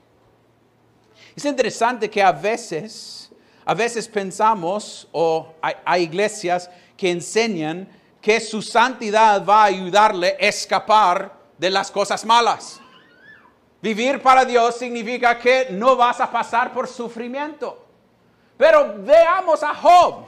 Es 1.34 1.44
interesante 1.44 2.08
que 2.08 2.22
a 2.22 2.32
veces, 2.32 3.30
a 3.64 3.74
veces 3.74 4.06
pensamos, 4.08 5.08
o 5.12 5.54
hay, 5.60 6.02
iglesias 6.02 6.70
que 6.96 7.10
enseñan 7.10 7.88
que 8.22 8.40
su 8.40 8.62
santidad 8.62 9.44
va 9.44 9.62
a 9.62 9.66
ayudarle 9.66 10.36
a 10.40 10.46
escapar 10.46 11.32
de 11.58 11.70
las 11.70 11.90
cosas 11.90 12.24
malas. 12.24 12.80
Vivir 13.82 14.22
para 14.22 14.44
Dios 14.44 14.76
significa 14.76 15.38
que 15.38 15.68
no 15.70 15.96
vas 15.96 16.20
a 16.20 16.30
pasar 16.30 16.72
por 16.72 16.88
sufrimiento. 16.88 17.84
Pero 18.56 18.94
veamos 18.98 19.62
a 19.62 19.74
Job. 19.74 20.24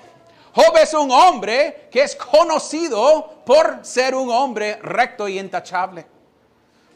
Job 0.59 0.77
es 0.77 0.93
un 0.93 1.09
hombre 1.13 1.87
que 1.89 2.03
es 2.03 2.17
conocido 2.17 3.43
por 3.45 3.79
ser 3.83 4.17
un 4.17 4.29
hombre 4.29 4.77
recto 4.83 5.29
y 5.29 5.39
intachable. 5.39 6.05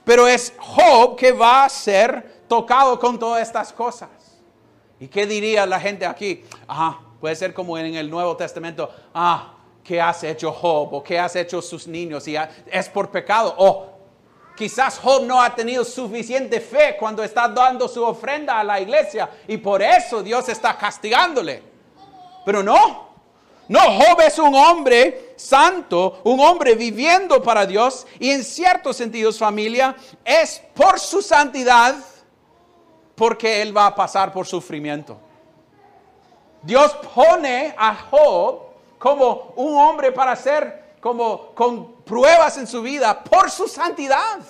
Pero 0.04 0.26
es 0.26 0.52
Job 0.59 1.14
que 1.14 1.31
va 1.31 1.64
a 1.64 1.69
ser 1.69 2.42
tocado 2.49 2.99
con 2.99 3.21
todas 3.21 3.40
estas 3.40 3.73
cosas. 3.73 4.09
¿Y 4.99 5.07
qué 5.07 5.26
diría 5.26 5.64
la 5.64 5.78
gente 5.78 6.04
aquí? 6.04 6.45
Ajá, 6.66 7.02
puede 7.21 7.37
ser 7.37 7.54
como 7.54 7.78
en 7.78 7.95
el 7.95 8.11
Nuevo 8.11 8.37
Testamento. 8.37 8.90
Ah, 9.14 9.54
¿qué 9.85 10.00
has 10.00 10.25
hecho 10.25 10.50
Job? 10.50 10.92
¿O 10.95 11.00
qué 11.00 11.21
has 11.21 11.37
hecho 11.37 11.62
sus 11.62 11.87
niños? 11.87 12.26
Y 12.26 12.35
es 12.66 12.88
por 12.88 13.12
pecado. 13.12 13.54
O 13.59 13.90
quizás 14.57 14.99
Job 14.99 15.23
no 15.23 15.40
ha 15.40 15.54
tenido 15.54 15.85
suficiente 15.85 16.61
fe 16.61 16.97
cuando 16.99 17.23
está 17.23 17.47
dando 17.47 17.87
su 17.87 18.02
ofrenda 18.02 18.59
a 18.59 18.64
la 18.64 18.81
iglesia. 18.81 19.31
Y 19.47 19.57
por 19.59 19.83
eso 19.83 20.21
Dios 20.21 20.49
está 20.49 20.76
castigándole. 20.76 21.62
Pero 22.45 22.61
no, 22.64 23.12
no, 23.69 23.81
Job 23.81 24.21
es 24.21 24.38
un 24.38 24.54
hombre 24.54 25.35
santo, 25.37 26.21
un 26.25 26.40
hombre 26.40 26.75
viviendo 26.75 27.42
para 27.42 27.64
Dios 27.64 28.07
y 28.19 28.31
en 28.31 28.45
ciertos 28.45 28.97
sentidos 28.97 29.38
familia 29.38 29.97
es 30.25 30.61
por 30.75 30.99
su 30.99 31.23
santidad 31.23 31.95
porque 33.14 33.62
él 33.62 33.76
va 33.76 33.87
a 33.87 33.95
pasar 33.95 34.33
por 34.33 34.47
sufrimiento. 34.47 35.19
Dios 36.62 36.92
pone 37.14 37.75
a 37.76 37.95
Job 37.95 38.61
como 38.99 39.52
un 39.57 39.76
hombre 39.76 40.12
para 40.12 40.37
ser 40.37 40.95
como 41.00 41.52
con 41.54 41.95
pruebas 42.04 42.57
en 42.59 42.66
su 42.66 42.83
vida 42.83 43.23
por 43.23 43.50
su 43.50 43.66
santidad. 43.66 44.40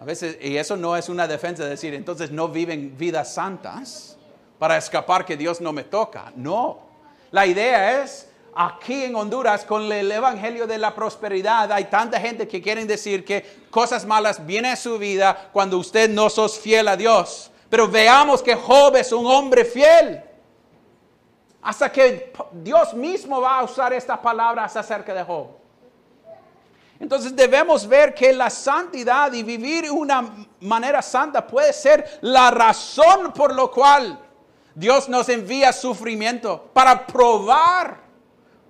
A 0.00 0.04
veces, 0.04 0.38
y 0.40 0.56
eso 0.56 0.76
no 0.76 0.96
es 0.96 1.08
una 1.08 1.26
defensa 1.26 1.64
de 1.64 1.70
decir, 1.70 1.94
entonces 1.94 2.30
no 2.30 2.48
viven 2.48 2.96
vidas 2.96 3.34
santas 3.34 4.16
para 4.58 4.76
escapar 4.76 5.24
que 5.24 5.36
Dios 5.36 5.60
no 5.60 5.72
me 5.72 5.84
toca. 5.84 6.32
No. 6.36 6.87
La 7.30 7.46
idea 7.46 8.02
es, 8.02 8.28
aquí 8.54 9.04
en 9.04 9.14
Honduras, 9.14 9.64
con 9.64 9.90
el 9.92 10.10
Evangelio 10.10 10.66
de 10.66 10.78
la 10.78 10.94
Prosperidad, 10.94 11.70
hay 11.70 11.84
tanta 11.84 12.18
gente 12.18 12.48
que 12.48 12.62
quieren 12.62 12.86
decir 12.86 13.24
que 13.24 13.44
cosas 13.70 14.06
malas 14.06 14.44
vienen 14.44 14.72
a 14.72 14.76
su 14.76 14.98
vida 14.98 15.50
cuando 15.52 15.78
usted 15.78 16.08
no 16.08 16.30
sos 16.30 16.58
fiel 16.58 16.88
a 16.88 16.96
Dios. 16.96 17.50
Pero 17.68 17.86
veamos 17.86 18.42
que 18.42 18.54
Job 18.54 18.96
es 18.96 19.12
un 19.12 19.26
hombre 19.26 19.64
fiel. 19.64 20.22
Hasta 21.60 21.92
que 21.92 22.32
Dios 22.52 22.94
mismo 22.94 23.40
va 23.40 23.58
a 23.58 23.64
usar 23.64 23.92
estas 23.92 24.18
palabras 24.18 24.74
acerca 24.74 25.12
de 25.12 25.22
Job. 25.22 25.48
Entonces 27.00 27.36
debemos 27.36 27.86
ver 27.86 28.14
que 28.14 28.32
la 28.32 28.50
santidad 28.50 29.32
y 29.32 29.42
vivir 29.42 29.90
una 29.90 30.34
manera 30.60 31.02
santa 31.02 31.46
puede 31.46 31.72
ser 31.72 32.18
la 32.22 32.50
razón 32.50 33.32
por 33.32 33.54
lo 33.54 33.70
cual 33.70 34.18
Dios 34.78 35.08
nos 35.08 35.28
envía 35.28 35.72
sufrimiento 35.72 36.70
para 36.72 37.04
probar, 37.04 37.98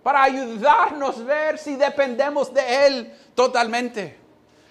para 0.02 0.22
ayudarnos 0.22 1.18
a 1.18 1.22
ver 1.22 1.58
si 1.58 1.76
dependemos 1.76 2.52
de 2.54 2.86
Él 2.86 3.12
totalmente. 3.34 4.16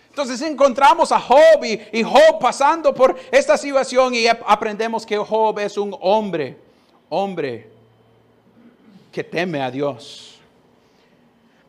Entonces 0.09 0.41
encontramos 0.41 1.11
a 1.11 1.19
Job 1.19 1.63
y, 1.63 2.01
Job 2.01 2.39
pasando 2.41 2.91
por 2.91 3.15
esta 3.29 3.55
situación 3.55 4.15
y 4.15 4.25
aprendemos 4.25 5.05
que 5.05 5.15
Job 5.15 5.59
es 5.59 5.77
un 5.77 5.95
hombre, 6.01 6.57
hombre 7.07 7.69
que 9.11 9.23
teme 9.23 9.61
a 9.61 9.69
Dios. 9.69 10.39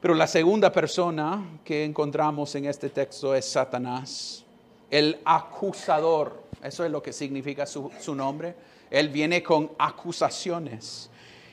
Pero 0.01 0.15
la 0.15 0.27
segunda 0.27 0.73
persona 0.73 1.45
que 1.63 1.85
encontramos 1.85 2.55
en 2.55 2.65
este 2.65 2.89
texto 2.89 3.35
es 3.35 3.45
Satanás, 3.45 4.43
el 4.91 5.21
acusador. 5.27 6.43
Eso 6.63 6.87
es 6.87 6.91
lo 6.91 7.03
que 7.03 7.13
significa 7.13 7.67
su, 7.67 7.93
su 8.01 8.15
nombre 8.15 8.55
él 8.91 9.09
viene 9.09 9.43
con 9.43 9.71
acusaciones. 9.79 11.11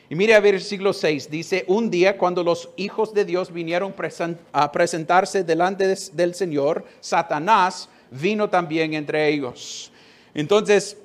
Y 0.10 0.16
mire 0.16 0.36
a 0.36 0.40
versículo 0.40 0.94
6, 0.94 1.32
dice, 1.32 1.66
un 1.68 1.90
día 1.90 2.18
cuando 2.18 2.44
los 2.44 2.70
hijos 2.76 3.14
de 3.14 3.26
Dios 3.26 3.52
vinieron 3.52 3.94
a 4.54 4.72
presentarse 4.72 5.44
delante 5.44 5.96
del 6.14 6.36
Señor, 6.36 6.86
Satanás 7.02 7.90
vino 8.12 8.50
también 8.50 8.94
entre 8.94 9.28
ellos. 9.30 9.92
Entonces, 10.36 10.98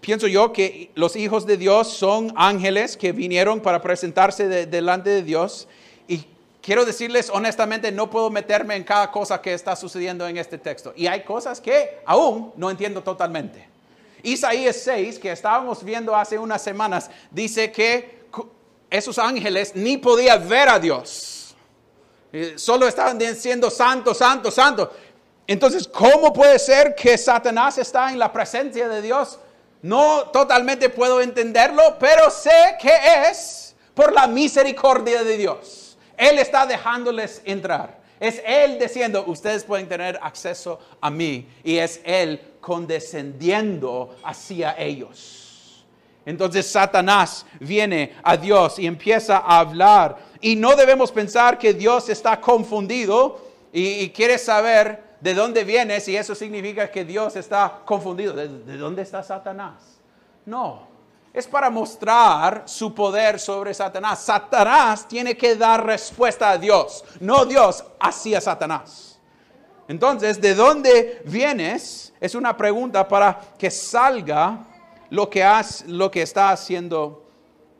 pienso 0.00 0.26
yo 0.26 0.52
que 0.52 0.90
los 0.96 1.14
hijos 1.14 1.46
de 1.46 1.56
Dios 1.56 1.88
son 1.88 2.32
ángeles 2.36 2.96
que 2.96 3.12
vinieron 3.12 3.60
para 3.60 3.80
presentarse 3.80 4.66
delante 4.66 5.10
de 5.10 5.22
Dios. 5.22 5.68
Y 6.08 6.24
quiero 6.60 6.84
decirles 6.84 7.30
honestamente, 7.30 7.92
no 7.92 8.10
puedo 8.10 8.28
meterme 8.28 8.74
en 8.74 8.82
cada 8.82 9.12
cosa 9.12 9.40
que 9.40 9.54
está 9.54 9.76
sucediendo 9.76 10.26
en 10.26 10.36
este 10.36 10.58
texto. 10.58 10.92
Y 10.96 11.06
hay 11.06 11.22
cosas 11.22 11.60
que 11.60 12.00
aún 12.04 12.52
no 12.56 12.70
entiendo 12.70 13.02
totalmente. 13.02 13.77
Isaías 14.22 14.76
6, 14.76 15.18
que 15.18 15.32
estábamos 15.32 15.82
viendo 15.82 16.14
hace 16.14 16.38
unas 16.38 16.62
semanas, 16.62 17.10
dice 17.30 17.70
que 17.70 18.18
esos 18.90 19.18
ángeles 19.18 19.72
ni 19.74 19.96
podían 19.96 20.48
ver 20.48 20.68
a 20.68 20.78
Dios. 20.78 21.54
Eh, 22.32 22.54
solo 22.56 22.86
estaban 22.86 23.18
diciendo 23.18 23.70
santo, 23.70 24.14
santo, 24.14 24.50
santo. 24.50 24.92
Entonces, 25.46 25.88
¿cómo 25.88 26.32
puede 26.32 26.58
ser 26.58 26.94
que 26.94 27.16
Satanás 27.16 27.78
está 27.78 28.10
en 28.10 28.18
la 28.18 28.32
presencia 28.32 28.88
de 28.88 29.00
Dios? 29.00 29.38
No 29.80 30.24
totalmente 30.30 30.90
puedo 30.90 31.20
entenderlo, 31.20 31.96
pero 31.98 32.30
sé 32.30 32.76
que 32.80 32.92
es 33.30 33.74
por 33.94 34.12
la 34.12 34.26
misericordia 34.26 35.24
de 35.24 35.36
Dios. 35.36 35.96
Él 36.16 36.38
está 36.38 36.66
dejándoles 36.66 37.40
entrar. 37.44 37.97
Es 38.20 38.42
Él 38.44 38.78
diciendo, 38.78 39.24
ustedes 39.26 39.64
pueden 39.64 39.88
tener 39.88 40.18
acceso 40.22 40.78
a 41.00 41.10
mí. 41.10 41.48
Y 41.62 41.78
es 41.78 42.00
Él 42.04 42.40
condescendiendo 42.60 44.16
hacia 44.24 44.76
ellos. 44.78 45.84
Entonces 46.28 46.66
Satanás 46.70 47.46
viene 47.58 48.14
a 48.22 48.36
Dios 48.36 48.78
y 48.78 48.86
empieza 48.86 49.38
a 49.38 49.60
hablar. 49.60 50.18
Y 50.40 50.56
no 50.56 50.76
debemos 50.76 51.10
pensar 51.10 51.58
que 51.58 51.72
Dios 51.72 52.08
está 52.10 52.40
confundido 52.40 53.40
y, 53.72 54.10
quiere 54.10 54.38
saber 54.38 55.16
de 55.20 55.34
dónde 55.34 55.64
viene, 55.64 56.00
si 56.00 56.16
eso 56.16 56.34
significa 56.34 56.90
que 56.90 57.04
Dios 57.04 57.36
está 57.36 57.80
confundido. 57.84 58.34
¿De, 58.34 58.76
dónde 58.76 59.02
está 59.02 59.22
Satanás? 59.22 60.00
No, 60.44 60.87
es 61.38 61.46
para 61.46 61.70
mostrar 61.70 62.62
su 62.66 62.94
poder 62.94 63.38
sobre 63.38 63.72
Satanás. 63.72 64.20
Satanás 64.24 65.06
tiene 65.06 65.36
que 65.36 65.54
dar 65.56 65.86
respuesta 65.86 66.50
a 66.50 66.58
Dios, 66.58 67.04
no 67.20 67.44
Dios 67.44 67.84
hacia 68.00 68.40
Satanás. 68.40 69.18
Entonces, 69.86 70.40
¿de 70.40 70.54
dónde 70.54 71.22
vienes? 71.24 72.12
Es 72.20 72.34
una 72.34 72.56
pregunta 72.56 73.06
para 73.06 73.40
que 73.56 73.70
salga 73.70 74.66
lo 75.10 75.30
que, 75.30 75.46
lo 75.86 76.10
que 76.10 76.22
está 76.22 76.50
haciendo 76.50 77.24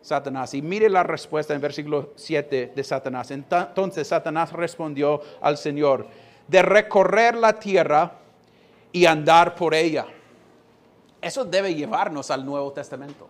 Satanás. 0.01 0.55
Y 0.55 0.63
mire 0.63 0.89
la 0.89 1.03
respuesta 1.03 1.53
en 1.53 1.61
versículo 1.61 2.13
7 2.17 2.73
de 2.75 2.85
Satanás. 2.85 3.31
Entonces 3.31 4.09
Satanás 4.09 4.53
respondió 4.53 5.21
al 5.41 5.59
Señor, 5.59 6.07
de 6.47 6.63
recorrer 6.63 7.35
la 7.35 7.59
tierra 7.59 8.13
y 8.91 9.05
andar 9.05 9.55
por 9.55 9.75
ella. 9.75 10.07
Eso 11.21 11.45
debe 11.45 11.75
llevarnos 11.75 12.31
al 12.31 12.47
Nuevo 12.47 12.73
Testamento. 12.73 13.29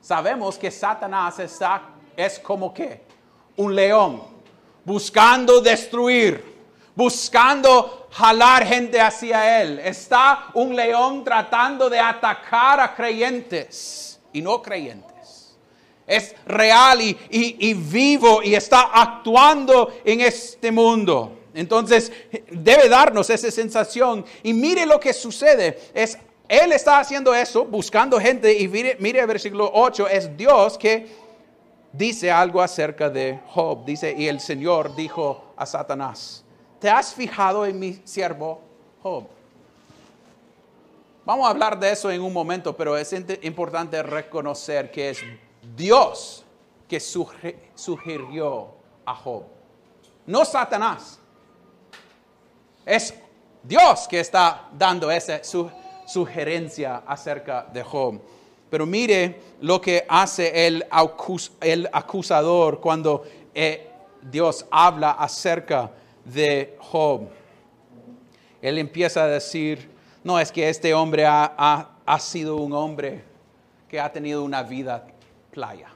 Sabemos 0.00 0.56
que 0.56 0.70
Satanás 0.70 1.38
está, 1.38 1.82
es 2.16 2.38
como 2.38 2.72
que 2.72 3.02
un 3.56 3.74
león 3.74 4.22
buscando 4.84 5.60
destruir, 5.60 6.42
buscando 6.94 8.08
jalar 8.10 8.64
gente 8.64 9.00
hacia 9.00 9.60
él. 9.60 9.78
Está 9.80 10.46
un 10.54 10.74
león 10.74 11.22
tratando 11.24 11.90
de 11.90 11.98
atacar 11.98 12.80
a 12.80 12.94
creyentes 12.94 14.18
y 14.32 14.40
no 14.40 14.62
creyentes. 14.62 15.56
Es 16.06 16.34
real 16.46 17.02
y, 17.02 17.18
y 17.30 17.74
vivo 17.74 18.42
y 18.42 18.54
está 18.54 18.90
actuando 18.94 19.92
en 20.04 20.22
este 20.22 20.72
mundo. 20.72 21.38
Entonces 21.52 22.10
debe 22.50 22.88
darnos 22.88 23.28
esa 23.30 23.50
sensación. 23.50 24.24
Y 24.42 24.54
mire 24.54 24.86
lo 24.86 24.98
que 24.98 25.12
sucede. 25.12 25.90
Es 25.92 26.16
él 26.48 26.72
está 26.72 26.98
haciendo 26.98 27.34
eso, 27.34 27.66
buscando 27.66 28.18
gente, 28.18 28.58
y 28.58 28.66
mire, 28.68 28.96
mire 28.98 29.20
el 29.20 29.26
versículo 29.26 29.70
8, 29.72 30.08
es 30.08 30.34
Dios 30.34 30.78
que 30.78 31.06
dice 31.92 32.30
algo 32.30 32.62
acerca 32.62 33.10
de 33.10 33.38
Job. 33.48 33.84
Dice, 33.84 34.14
y 34.16 34.28
el 34.28 34.40
Señor 34.40 34.96
dijo 34.96 35.52
a 35.56 35.66
Satanás, 35.66 36.42
¿te 36.80 36.88
has 36.88 37.12
fijado 37.12 37.66
en 37.66 37.78
mi 37.78 38.00
siervo 38.04 38.62
Job? 39.02 39.24
Vamos 41.26 41.46
a 41.46 41.50
hablar 41.50 41.78
de 41.78 41.92
eso 41.92 42.10
en 42.10 42.22
un 42.22 42.32
momento, 42.32 42.74
pero 42.74 42.96
es 42.96 43.14
importante 43.42 44.02
reconocer 44.02 44.90
que 44.90 45.10
es 45.10 45.18
Dios 45.76 46.46
que 46.88 46.98
sugirió 46.98 48.68
a 49.04 49.14
Job, 49.14 49.44
no 50.24 50.46
Satanás. 50.46 51.20
Es 52.86 53.12
Dios 53.62 54.08
que 54.08 54.20
está 54.20 54.70
dando 54.72 55.10
ese 55.10 55.44
sugerencia 55.44 55.87
acerca 57.06 57.66
de 57.72 57.82
Job. 57.82 58.20
Pero 58.70 58.86
mire 58.86 59.40
lo 59.60 59.80
que 59.80 60.04
hace 60.08 60.66
el, 60.66 60.84
acusador 61.92 62.80
cuando 62.80 63.24
eh, 63.54 63.88
Dios 64.22 64.66
habla 64.70 65.12
acerca 65.12 65.90
de 66.24 66.76
Job. 66.78 67.28
Él 68.60 68.78
empieza 68.78 69.24
a 69.24 69.28
decir, 69.28 69.88
no 70.24 70.38
es 70.38 70.52
que 70.52 70.68
este 70.68 70.92
hombre 70.92 71.24
ha, 71.24 71.90
ha 72.04 72.18
sido 72.18 72.56
un 72.56 72.72
hombre 72.72 73.24
que 73.88 74.00
ha 74.00 74.12
tenido 74.12 74.42
una 74.42 74.62
vida 74.62 75.06
playa 75.50 75.88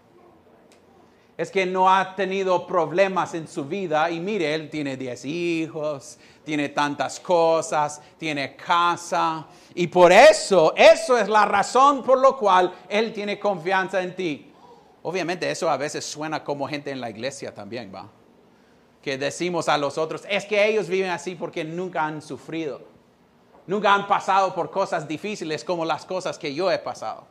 es 1.43 1.51
que 1.51 1.67
no 1.67 1.93
ha 1.93 2.15
tenido 2.15 2.67
problemas 2.67 3.35
en 3.35 3.49
su 3.49 3.65
vida 3.65 4.11
y 4.11 4.21
mire, 4.21 4.55
él 4.55 4.71
tiene 4.71 4.97
10 4.97 5.25
hijos, 5.25 6.19
tiene 6.45 6.71
tantas 6.71 7.21
cosas, 7.21 8.01
tiene 8.19 8.57
casa 8.57 9.47
y 9.75 9.87
por 9.87 10.13
eso, 10.13 10.75
eso 10.77 11.17
es 11.17 11.29
la 11.29 11.45
razón 11.45 12.03
por 12.03 12.21
la 12.21 12.33
cual 12.33 12.73
él 12.89 13.13
tiene 13.13 13.39
confianza 13.39 14.03
en 14.03 14.15
ti. 14.17 14.53
Obviamente 15.03 15.51
eso 15.51 15.69
a 15.69 15.77
veces 15.77 16.05
suena 16.05 16.45
como 16.45 16.69
gente 16.69 16.91
en 16.91 17.01
la 17.01 17.11
iglesia 17.11 17.55
también, 17.55 17.93
¿va? 17.95 18.09
Que 19.01 19.19
decimos 19.19 19.69
a 19.69 19.77
los 19.79 19.99
otros, 19.99 20.23
es 20.29 20.45
que 20.45 20.65
ellos 20.67 20.89
viven 20.89 21.11
así 21.11 21.35
porque 21.35 21.65
nunca 21.65 22.05
han 22.05 22.23
sufrido, 22.23 22.83
nunca 23.67 23.93
han 23.93 24.07
pasado 24.07 24.55
por 24.55 24.71
cosas 24.71 25.09
difíciles 25.09 25.65
como 25.65 25.85
las 25.85 26.05
cosas 26.05 26.39
que 26.39 26.55
yo 26.55 26.71
he 26.71 26.79
pasado 26.79 27.27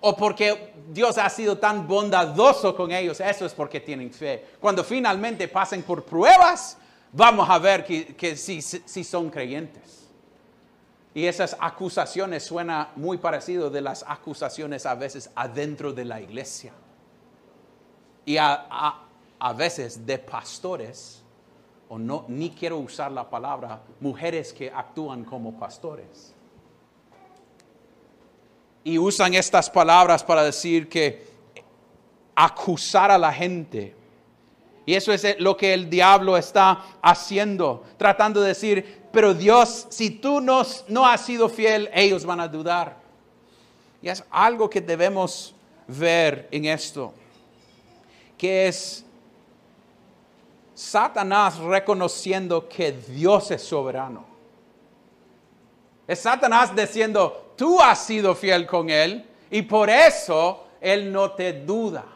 o 0.00 0.16
porque 0.16 0.72
Dios 0.88 1.18
ha 1.18 1.28
sido 1.28 1.58
tan 1.58 1.86
bondadoso 1.86 2.74
con 2.74 2.90
ellos, 2.90 3.20
eso 3.20 3.44
es 3.44 3.52
porque 3.52 3.80
tienen 3.80 4.10
fe. 4.10 4.46
Cuando 4.60 4.82
finalmente 4.82 5.46
pasen 5.46 5.82
por 5.82 6.04
pruebas, 6.04 6.78
vamos 7.12 7.48
a 7.48 7.58
ver 7.58 7.84
que, 7.84 8.36
si, 8.36 8.62
son 8.62 9.30
creyentes. 9.30 10.08
Y 11.12 11.26
esas 11.26 11.56
acusaciones 11.58 12.44
suenan 12.44 12.88
muy 12.96 13.18
parecido 13.18 13.68
de 13.68 13.80
las 13.80 14.04
acusaciones 14.06 14.86
a 14.86 14.94
veces 14.94 15.30
adentro 15.34 15.92
de 15.92 16.04
la 16.04 16.20
iglesia. 16.20 16.72
Y 18.24 18.36
a, 18.36 18.94
a 19.38 19.52
veces 19.52 20.06
de 20.06 20.18
pastores, 20.18 21.22
o 21.88 21.98
no, 21.98 22.24
ni 22.28 22.50
quiero 22.50 22.78
usar 22.78 23.10
la 23.10 23.28
palabra, 23.28 23.82
mujeres 23.98 24.52
que 24.52 24.70
actúan 24.70 25.24
como 25.24 25.58
pastores 25.58 26.34
y 28.84 28.98
usan 28.98 29.34
estas 29.34 29.68
palabras 29.68 30.24
para 30.24 30.42
decir 30.42 30.88
que 30.88 31.26
acusar 32.34 33.10
a 33.10 33.18
la 33.18 33.32
gente. 33.32 33.94
Y 34.90 34.96
eso 34.96 35.12
es 35.12 35.38
lo 35.38 35.56
que 35.56 35.72
el 35.72 35.88
diablo 35.88 36.36
está 36.36 36.84
haciendo, 37.00 37.84
tratando 37.96 38.40
de 38.40 38.48
decir, 38.48 39.04
pero 39.12 39.32
Dios, 39.32 39.86
si 39.88 40.10
tú 40.10 40.40
no, 40.40 40.66
no 40.88 41.06
has 41.06 41.24
sido 41.24 41.48
fiel, 41.48 41.88
ellos 41.94 42.24
van 42.24 42.40
a 42.40 42.48
dudar. 42.48 42.96
Y 44.02 44.08
es 44.08 44.24
algo 44.32 44.68
que 44.68 44.80
debemos 44.80 45.54
ver 45.86 46.48
en 46.50 46.64
esto, 46.64 47.14
que 48.36 48.66
es 48.66 49.04
Satanás 50.74 51.58
reconociendo 51.58 52.68
que 52.68 52.90
Dios 52.90 53.52
es 53.52 53.62
soberano. 53.62 54.24
Es 56.04 56.18
Satanás 56.18 56.74
diciendo, 56.74 57.52
tú 57.54 57.80
has 57.80 58.04
sido 58.04 58.34
fiel 58.34 58.66
con 58.66 58.90
Él 58.90 59.24
y 59.52 59.62
por 59.62 59.88
eso 59.88 60.66
Él 60.80 61.12
no 61.12 61.30
te 61.30 61.52
duda. 61.52 62.06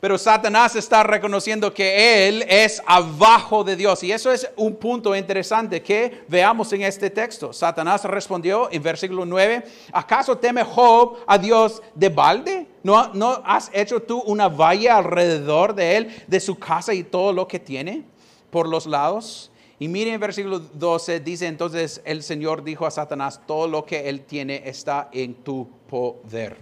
Pero 0.00 0.16
Satanás 0.16 0.76
está 0.76 1.02
reconociendo 1.02 1.74
que 1.74 2.28
Él 2.28 2.44
es 2.48 2.80
abajo 2.86 3.64
de 3.64 3.74
Dios. 3.74 4.02
Y 4.04 4.12
eso 4.12 4.30
es 4.30 4.48
un 4.54 4.76
punto 4.76 5.14
interesante 5.16 5.82
que 5.82 6.22
veamos 6.28 6.72
en 6.72 6.82
este 6.82 7.10
texto. 7.10 7.52
Satanás 7.52 8.04
respondió 8.04 8.68
en 8.70 8.80
versículo 8.80 9.26
9, 9.26 9.64
¿acaso 9.92 10.38
teme 10.38 10.62
Job 10.62 11.18
a 11.26 11.36
Dios 11.36 11.82
de 11.96 12.08
balde? 12.10 12.68
¿No, 12.84 13.12
¿No 13.12 13.42
has 13.44 13.70
hecho 13.72 14.00
tú 14.00 14.20
una 14.20 14.48
valla 14.48 14.98
alrededor 14.98 15.74
de 15.74 15.96
Él, 15.96 16.24
de 16.28 16.38
su 16.38 16.56
casa 16.56 16.94
y 16.94 17.02
todo 17.02 17.32
lo 17.32 17.48
que 17.48 17.58
tiene 17.58 18.04
por 18.50 18.68
los 18.68 18.86
lados? 18.86 19.50
Y 19.80 19.88
miren 19.88 20.14
el 20.14 20.20
versículo 20.20 20.60
12, 20.60 21.20
dice 21.20 21.46
entonces 21.46 22.00
el 22.04 22.22
Señor 22.22 22.62
dijo 22.62 22.86
a 22.86 22.90
Satanás, 22.90 23.40
todo 23.46 23.68
lo 23.68 23.84
que 23.84 24.08
él 24.08 24.22
tiene 24.22 24.62
está 24.64 25.08
en 25.12 25.34
tu 25.34 25.68
poder. 25.88 26.56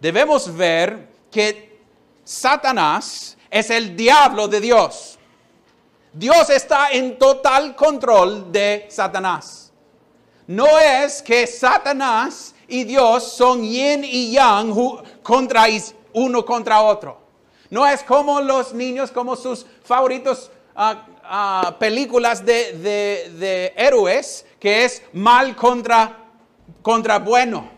Debemos 0.00 0.54
ver 0.56 1.08
que 1.30 1.69
Satanás 2.24 3.36
es 3.50 3.70
el 3.70 3.96
diablo 3.96 4.48
de 4.48 4.60
Dios. 4.60 5.18
Dios 6.12 6.50
está 6.50 6.90
en 6.90 7.18
total 7.18 7.76
control 7.76 8.50
de 8.50 8.86
Satanás. 8.88 9.72
No 10.46 10.78
es 10.78 11.22
que 11.22 11.46
Satanás 11.46 12.54
y 12.66 12.84
Dios 12.84 13.32
son 13.32 13.62
yin 13.62 14.04
y 14.04 14.32
yang 14.32 14.74
contra 15.22 15.66
uno 16.12 16.44
contra 16.44 16.82
otro. 16.82 17.18
No 17.70 17.86
es 17.86 18.02
como 18.02 18.40
los 18.40 18.74
niños, 18.74 19.12
como 19.12 19.36
sus 19.36 19.64
favoritos 19.84 20.50
ah, 20.74 21.76
películas 21.78 22.44
de, 22.44 23.72
héroes 23.76 24.44
que 24.58 24.84
es 24.84 25.02
mal 25.12 25.54
contra, 25.54 26.18
contra 26.82 27.20
bueno. 27.20 27.70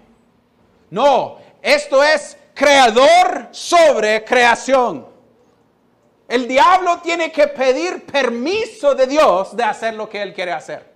No, 0.90 1.36
esto 1.60 2.02
es 2.02 2.38
creador 2.54 3.48
sobre 3.50 4.24
creación. 4.24 5.06
El 6.28 6.48
diablo 6.48 7.00
tiene 7.02 7.30
que 7.30 7.48
pedir 7.48 8.04
permiso 8.06 8.94
de 8.94 9.06
Dios 9.06 9.56
de 9.56 9.64
hacer 9.64 9.94
lo 9.94 10.08
que 10.08 10.22
él 10.22 10.32
quiere 10.32 10.52
hacer. 10.52 10.92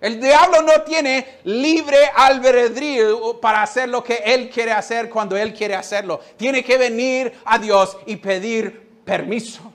El 0.00 0.20
diablo 0.20 0.62
no 0.62 0.82
tiene 0.82 1.38
libre 1.44 1.98
albedrío 2.14 3.40
para 3.40 3.62
hacer 3.62 3.88
lo 3.88 4.02
que 4.02 4.22
él 4.24 4.50
quiere 4.50 4.72
hacer 4.72 5.08
cuando 5.08 5.36
él 5.36 5.54
quiere 5.54 5.76
hacerlo. 5.76 6.20
Tiene 6.36 6.64
que 6.64 6.76
venir 6.76 7.32
a 7.44 7.58
Dios 7.58 7.96
y 8.06 8.16
pedir 8.16 8.90
permiso. 9.04 9.71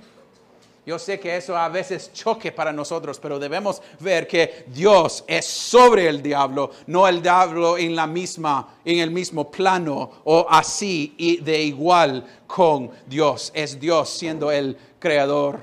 Yo 0.88 0.98
sé 0.98 1.20
que 1.20 1.36
eso 1.36 1.58
a 1.58 1.68
veces 1.68 2.14
choque 2.14 2.54
para 2.54 2.72
nosotros, 2.72 3.20
pero 3.20 3.38
debemos 3.38 3.82
ver 4.00 4.26
que 4.26 4.64
Dios 4.68 5.26
es 5.28 5.46
sobre 5.46 6.08
el 6.08 6.24
diablo, 6.24 6.72
no 6.86 7.06
el 7.10 7.22
diablo 7.22 7.78
en 7.78 7.94
la 7.94 8.08
misma, 8.08 8.76
en 8.86 9.00
el 9.00 9.12
mismo 9.12 9.52
plano 9.52 10.10
o 10.24 10.48
así 10.50 11.14
y 11.18 11.42
de 11.42 11.62
igual 11.62 12.26
con 12.48 12.90
Dios. 13.06 13.52
Es 13.54 13.78
Dios 13.78 14.08
siendo 14.08 14.50
el 14.50 14.78
creador. 14.98 15.60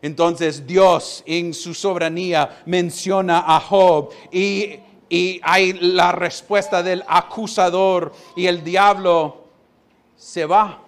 Entonces 0.00 0.66
Dios 0.66 1.22
en 1.26 1.52
su 1.52 1.74
soberanía 1.74 2.62
menciona 2.64 3.44
a 3.46 3.60
Job 3.60 4.12
y 4.32 4.80
y 5.10 5.40
hay 5.42 5.74
la 5.74 6.12
respuesta 6.12 6.82
del 6.82 7.04
acusador 7.06 8.12
y 8.34 8.46
el 8.46 8.64
diablo 8.64 9.44
se 10.16 10.46
va. 10.46 10.80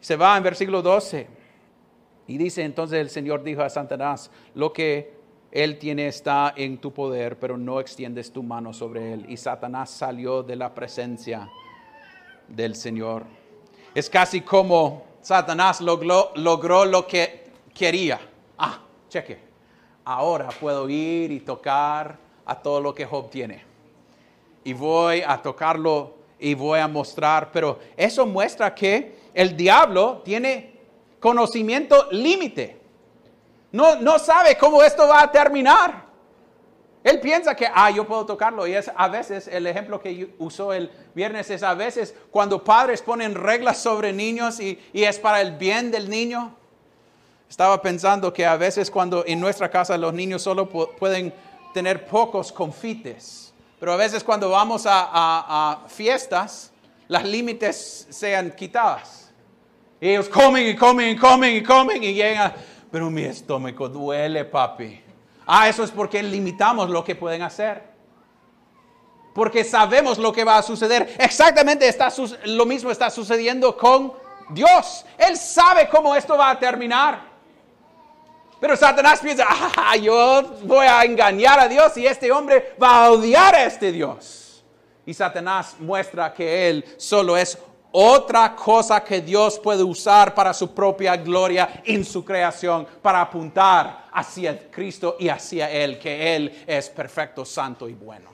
Se 0.00 0.16
va 0.16 0.36
en 0.38 0.42
versículo 0.42 0.80
12. 0.80 1.33
Y 2.26 2.38
dice 2.38 2.62
entonces 2.62 3.00
el 3.00 3.10
Señor 3.10 3.42
dijo 3.42 3.62
a 3.62 3.68
Satanás, 3.68 4.30
lo 4.54 4.72
que 4.72 5.14
él 5.52 5.78
tiene 5.78 6.08
está 6.08 6.52
en 6.56 6.78
tu 6.78 6.92
poder, 6.92 7.38
pero 7.38 7.56
no 7.56 7.78
extiendes 7.78 8.32
tu 8.32 8.42
mano 8.42 8.72
sobre 8.72 9.12
él. 9.12 9.26
Y 9.28 9.36
Satanás 9.36 9.90
salió 9.90 10.42
de 10.42 10.56
la 10.56 10.74
presencia 10.74 11.48
del 12.48 12.74
Señor. 12.74 13.24
Es 13.94 14.10
casi 14.10 14.40
como 14.40 15.04
Satanás 15.20 15.80
logró, 15.80 16.32
logró 16.34 16.84
lo 16.84 17.06
que 17.06 17.44
quería. 17.72 18.20
Ah, 18.58 18.80
cheque. 19.08 19.38
Ahora 20.04 20.48
puedo 20.48 20.88
ir 20.88 21.30
y 21.30 21.40
tocar 21.40 22.18
a 22.44 22.60
todo 22.60 22.80
lo 22.80 22.94
que 22.94 23.04
Job 23.04 23.30
tiene. 23.30 23.62
Y 24.64 24.72
voy 24.72 25.22
a 25.26 25.40
tocarlo 25.40 26.14
y 26.38 26.54
voy 26.54 26.80
a 26.80 26.88
mostrar, 26.88 27.52
pero 27.52 27.78
eso 27.96 28.26
muestra 28.26 28.74
que 28.74 29.18
el 29.32 29.56
diablo 29.56 30.20
tiene 30.24 30.73
conocimiento 31.24 32.08
límite. 32.10 32.78
No, 33.72 33.96
no 33.96 34.18
sabe 34.18 34.58
cómo 34.58 34.82
esto 34.82 35.08
va 35.08 35.22
a 35.22 35.32
terminar. 35.32 36.04
Él 37.02 37.18
piensa 37.18 37.56
que, 37.56 37.66
ah, 37.74 37.90
yo 37.90 38.06
puedo 38.06 38.26
tocarlo. 38.26 38.66
Y 38.66 38.74
es 38.74 38.90
a 38.94 39.08
veces, 39.08 39.48
el 39.48 39.66
ejemplo 39.66 39.98
que 39.98 40.34
usó 40.38 40.74
el 40.74 40.90
viernes 41.14 41.48
es 41.48 41.62
a 41.62 41.72
veces 41.72 42.14
cuando 42.30 42.62
padres 42.62 43.00
ponen 43.00 43.34
reglas 43.34 43.78
sobre 43.78 44.12
niños 44.12 44.60
y, 44.60 44.78
y 44.92 45.04
es 45.04 45.18
para 45.18 45.40
el 45.40 45.52
bien 45.52 45.90
del 45.90 46.10
niño. 46.10 46.54
Estaba 47.48 47.80
pensando 47.80 48.30
que 48.30 48.44
a 48.44 48.58
veces 48.58 48.90
cuando 48.90 49.24
en 49.26 49.40
nuestra 49.40 49.70
casa 49.70 49.96
los 49.96 50.12
niños 50.12 50.42
solo 50.42 50.68
pueden 50.68 51.32
tener 51.72 52.04
pocos 52.04 52.52
confites. 52.52 53.54
Pero 53.80 53.94
a 53.94 53.96
veces 53.96 54.22
cuando 54.22 54.50
vamos 54.50 54.84
a, 54.86 55.84
fiestas, 55.88 56.70
las 57.08 57.24
límites 57.24 58.08
sean 58.10 58.50
quitadas. 58.50 59.23
Y 60.04 60.10
ellos 60.10 60.28
comen 60.28 60.68
y 60.68 60.76
comen 60.76 61.08
y 61.08 61.16
comen 61.16 61.56
y 61.56 61.62
comen 61.62 62.04
y 62.04 62.12
llegan, 62.12 62.52
pero 62.92 63.08
mi 63.08 63.22
estómago 63.22 63.88
duele, 63.88 64.44
papi. 64.44 65.00
Ah, 65.46 65.66
eso 65.66 65.82
es 65.82 65.90
porque 65.90 66.22
limitamos 66.22 66.90
lo 66.90 67.02
que 67.02 67.14
pueden 67.14 67.40
hacer. 67.40 67.82
Porque 69.34 69.64
sabemos 69.64 70.18
lo 70.18 70.30
que 70.30 70.44
va 70.44 70.58
a 70.58 70.62
suceder. 70.62 71.16
Exactamente 71.18 71.88
está, 71.88 72.12
lo 72.44 72.66
mismo 72.66 72.90
está 72.90 73.08
sucediendo 73.08 73.74
con 73.78 74.12
Dios. 74.50 75.06
Él 75.16 75.38
sabe 75.38 75.88
cómo 75.88 76.14
esto 76.14 76.36
va 76.36 76.50
a 76.50 76.58
terminar. 76.58 77.20
Pero 78.60 78.76
Satanás 78.76 79.20
piensa, 79.20 79.46
ah, 79.48 79.96
yo 79.96 80.58
voy 80.64 80.86
a 80.86 81.02
engañar 81.02 81.60
a 81.60 81.66
Dios 81.66 81.96
y 81.96 82.06
este 82.06 82.30
hombre 82.30 82.74
va 82.80 83.06
a 83.06 83.10
odiar 83.10 83.54
a 83.54 83.64
este 83.64 83.90
Dios. 83.90 84.62
Y 85.06 85.14
Satanás 85.14 85.76
muestra 85.78 86.34
que 86.34 86.68
él 86.68 86.84
solo 86.98 87.38
es 87.38 87.56
otra 87.96 88.56
cosa 88.56 89.04
que 89.04 89.20
Dios 89.20 89.60
puede 89.60 89.84
usar 89.84 90.34
para 90.34 90.52
su 90.52 90.74
propia 90.74 91.16
gloria 91.16 91.80
en 91.84 92.04
su 92.04 92.24
creación, 92.24 92.84
para 93.00 93.20
apuntar 93.20 94.08
hacia 94.12 94.68
Cristo 94.68 95.16
y 95.20 95.28
hacia 95.28 95.70
Él, 95.70 95.96
que 96.00 96.34
Él 96.34 96.64
es 96.66 96.88
perfecto, 96.88 97.44
santo 97.44 97.88
y 97.88 97.92
bueno. 97.92 98.30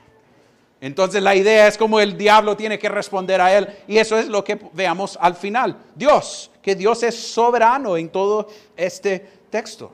Entonces 0.81 1.23
la 1.23 1.35
idea 1.35 1.69
es 1.69 1.77
como 1.77 2.01
el 2.01 2.17
diablo 2.17 2.57
tiene 2.57 2.79
que 2.79 2.89
responder 2.89 3.39
a 3.39 3.55
Él 3.55 3.69
y 3.87 3.99
eso 3.99 4.19
es 4.19 4.29
lo 4.29 4.43
que 4.43 4.59
veamos 4.73 5.19
al 5.21 5.35
final. 5.35 5.77
Dios, 5.95 6.51
que 6.63 6.75
Dios 6.75 7.03
es 7.03 7.15
soberano 7.15 7.99
en 7.99 8.09
todo 8.09 8.49
este 8.75 9.29
texto. 9.51 9.93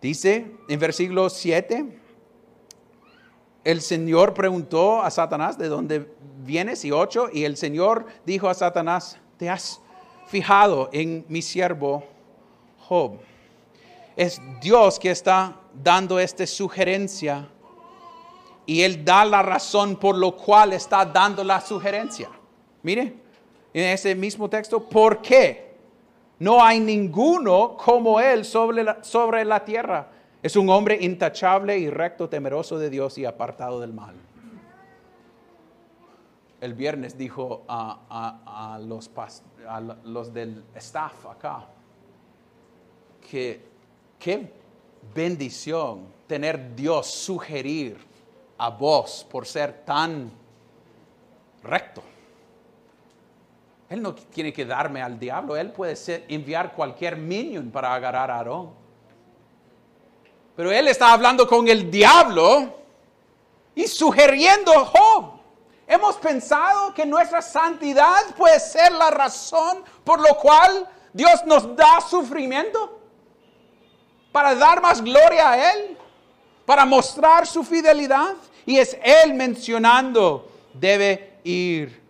Dice 0.00 0.52
en 0.68 0.78
versículo 0.78 1.28
7, 1.28 1.98
el 3.64 3.80
Señor 3.80 4.32
preguntó 4.32 5.02
a 5.02 5.10
Satanás 5.10 5.58
de 5.58 5.66
dónde 5.66 6.06
vienes 6.48 6.82
y 6.86 6.90
8, 6.90 7.28
y 7.32 7.44
el 7.44 7.58
Señor 7.58 8.06
dijo 8.24 8.48
a 8.48 8.54
Satanás, 8.54 9.18
te 9.36 9.50
has 9.50 9.80
fijado 10.26 10.88
en 10.92 11.24
mi 11.28 11.42
siervo 11.42 12.04
Job. 12.88 13.18
Es 14.16 14.40
Dios 14.60 14.98
que 14.98 15.10
está 15.10 15.56
dando 15.74 16.18
esta 16.18 16.46
sugerencia 16.46 17.46
y 18.64 18.80
Él 18.80 19.04
da 19.04 19.26
la 19.26 19.42
razón 19.42 19.96
por 19.96 20.16
lo 20.16 20.34
cual 20.34 20.72
está 20.72 21.04
dando 21.04 21.44
la 21.44 21.60
sugerencia. 21.60 22.30
Mire, 22.82 23.14
en 23.74 23.84
ese 23.84 24.14
mismo 24.14 24.48
texto, 24.48 24.82
¿por 24.82 25.20
qué? 25.20 25.76
No 26.38 26.64
hay 26.64 26.80
ninguno 26.80 27.76
como 27.76 28.20
Él 28.20 28.44
sobre 28.46 28.82
la, 28.82 29.04
sobre 29.04 29.44
la 29.44 29.64
tierra. 29.64 30.08
Es 30.42 30.56
un 30.56 30.70
hombre 30.70 30.96
intachable 30.98 31.78
y 31.78 31.90
recto, 31.90 32.28
temeroso 32.28 32.78
de 32.78 32.88
Dios 32.88 33.18
y 33.18 33.26
apartado 33.26 33.80
del 33.80 33.92
mal. 33.92 34.14
El 36.60 36.74
viernes 36.74 37.16
dijo 37.16 37.64
a, 37.68 38.78
los, 38.82 39.10
a 39.68 39.80
los 39.80 40.32
del 40.32 40.64
staff 40.74 41.26
acá 41.26 41.66
que 43.30 43.64
qué 44.18 44.52
bendición 45.14 46.06
tener 46.26 46.74
Dios 46.74 47.06
sugerir 47.06 47.96
a 48.58 48.70
vos 48.70 49.26
por 49.30 49.46
ser 49.46 49.84
tan 49.84 50.30
recto. 51.62 52.02
Él 53.88 54.02
no 54.02 54.14
tiene 54.14 54.52
que 54.52 54.66
darme 54.66 55.00
al 55.00 55.18
diablo, 55.18 55.56
él 55.56 55.72
puede 55.72 55.96
enviar 56.28 56.74
cualquier 56.74 57.16
minion 57.16 57.70
para 57.70 57.94
agarrar 57.94 58.30
a 58.30 58.36
Aarón. 58.36 58.70
Pero 60.56 60.72
él 60.72 60.88
está 60.88 61.12
hablando 61.12 61.46
con 61.46 61.68
el 61.68 61.90
diablo 61.90 62.74
y 63.74 63.86
sugiriendo 63.86 64.72
a 64.72 64.84
Job. 64.84 65.37
Hemos 65.90 66.16
pensado 66.16 66.92
que 66.92 67.06
nuestra 67.06 67.40
santidad 67.40 68.34
puede 68.36 68.60
ser 68.60 68.92
la 68.92 69.10
razón 69.10 69.82
por 70.04 70.20
lo 70.20 70.36
cual 70.36 70.86
Dios 71.14 71.46
nos 71.46 71.74
da 71.74 72.02
sufrimiento. 72.02 73.00
Para 74.30 74.54
dar 74.54 74.82
más 74.82 75.02
gloria 75.02 75.50
a 75.50 75.72
Él. 75.72 75.96
Para 76.66 76.84
mostrar 76.84 77.46
su 77.46 77.64
fidelidad. 77.64 78.34
Y 78.66 78.76
es 78.76 78.98
Él 79.02 79.32
mencionando, 79.32 80.46
debe 80.74 81.38
ir 81.42 82.02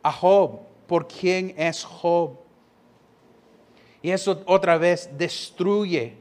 a 0.00 0.12
Job 0.12 0.60
por 0.86 1.08
quién 1.08 1.52
es 1.58 1.84
Job. 1.84 2.38
Y 4.00 4.12
eso 4.12 4.44
otra 4.46 4.78
vez 4.78 5.10
destruye, 5.18 6.16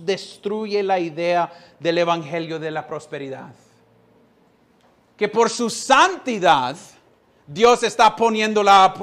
destruye 0.00 0.82
la 0.82 0.98
idea 0.98 1.50
del 1.80 1.96
Evangelio 1.96 2.58
de 2.58 2.70
la 2.70 2.86
prosperidad. 2.86 3.54
Que 5.16 5.28
por 5.28 5.50
su 5.50 5.70
santidad 5.70 6.76
Dios 7.46 7.82
está 7.82 8.14
poniéndola, 8.14 8.94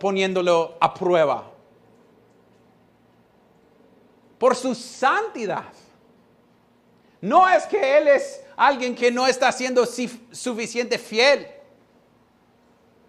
poniéndolo 0.00 0.76
a 0.80 0.92
prueba. 0.92 1.50
Por 4.38 4.54
su 4.54 4.74
santidad. 4.74 5.72
No 7.20 7.48
es 7.48 7.64
que 7.64 7.98
Él 7.98 8.08
es 8.08 8.42
alguien 8.56 8.94
que 8.94 9.10
no 9.10 9.26
está 9.26 9.50
siendo 9.50 9.84
suficiente 9.86 10.98
fiel. 10.98 11.46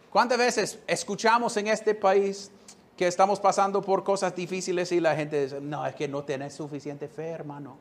¿Cuántas 0.10 0.38
veces 0.38 0.80
escuchamos 0.88 1.58
en 1.58 1.68
este 1.68 1.94
país 1.94 2.50
que 2.96 3.08
estamos 3.08 3.40
pasando 3.40 3.82
por 3.82 4.04
cosas 4.04 4.36
difíciles 4.36 4.92
y 4.92 5.00
la 5.00 5.16
gente 5.16 5.44
dice, 5.44 5.62
no, 5.62 5.86
es 5.86 5.94
que 5.96 6.08
no 6.08 6.24
tienes 6.24 6.54
suficiente 6.54 7.08
fe, 7.08 7.28
hermano? 7.28 7.78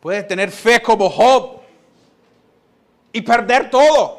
Puedes 0.00 0.28
tener 0.28 0.50
fe 0.50 0.80
como 0.80 1.10
Job 1.10 1.57
y 3.12 3.20
perder 3.22 3.70
todo. 3.70 4.18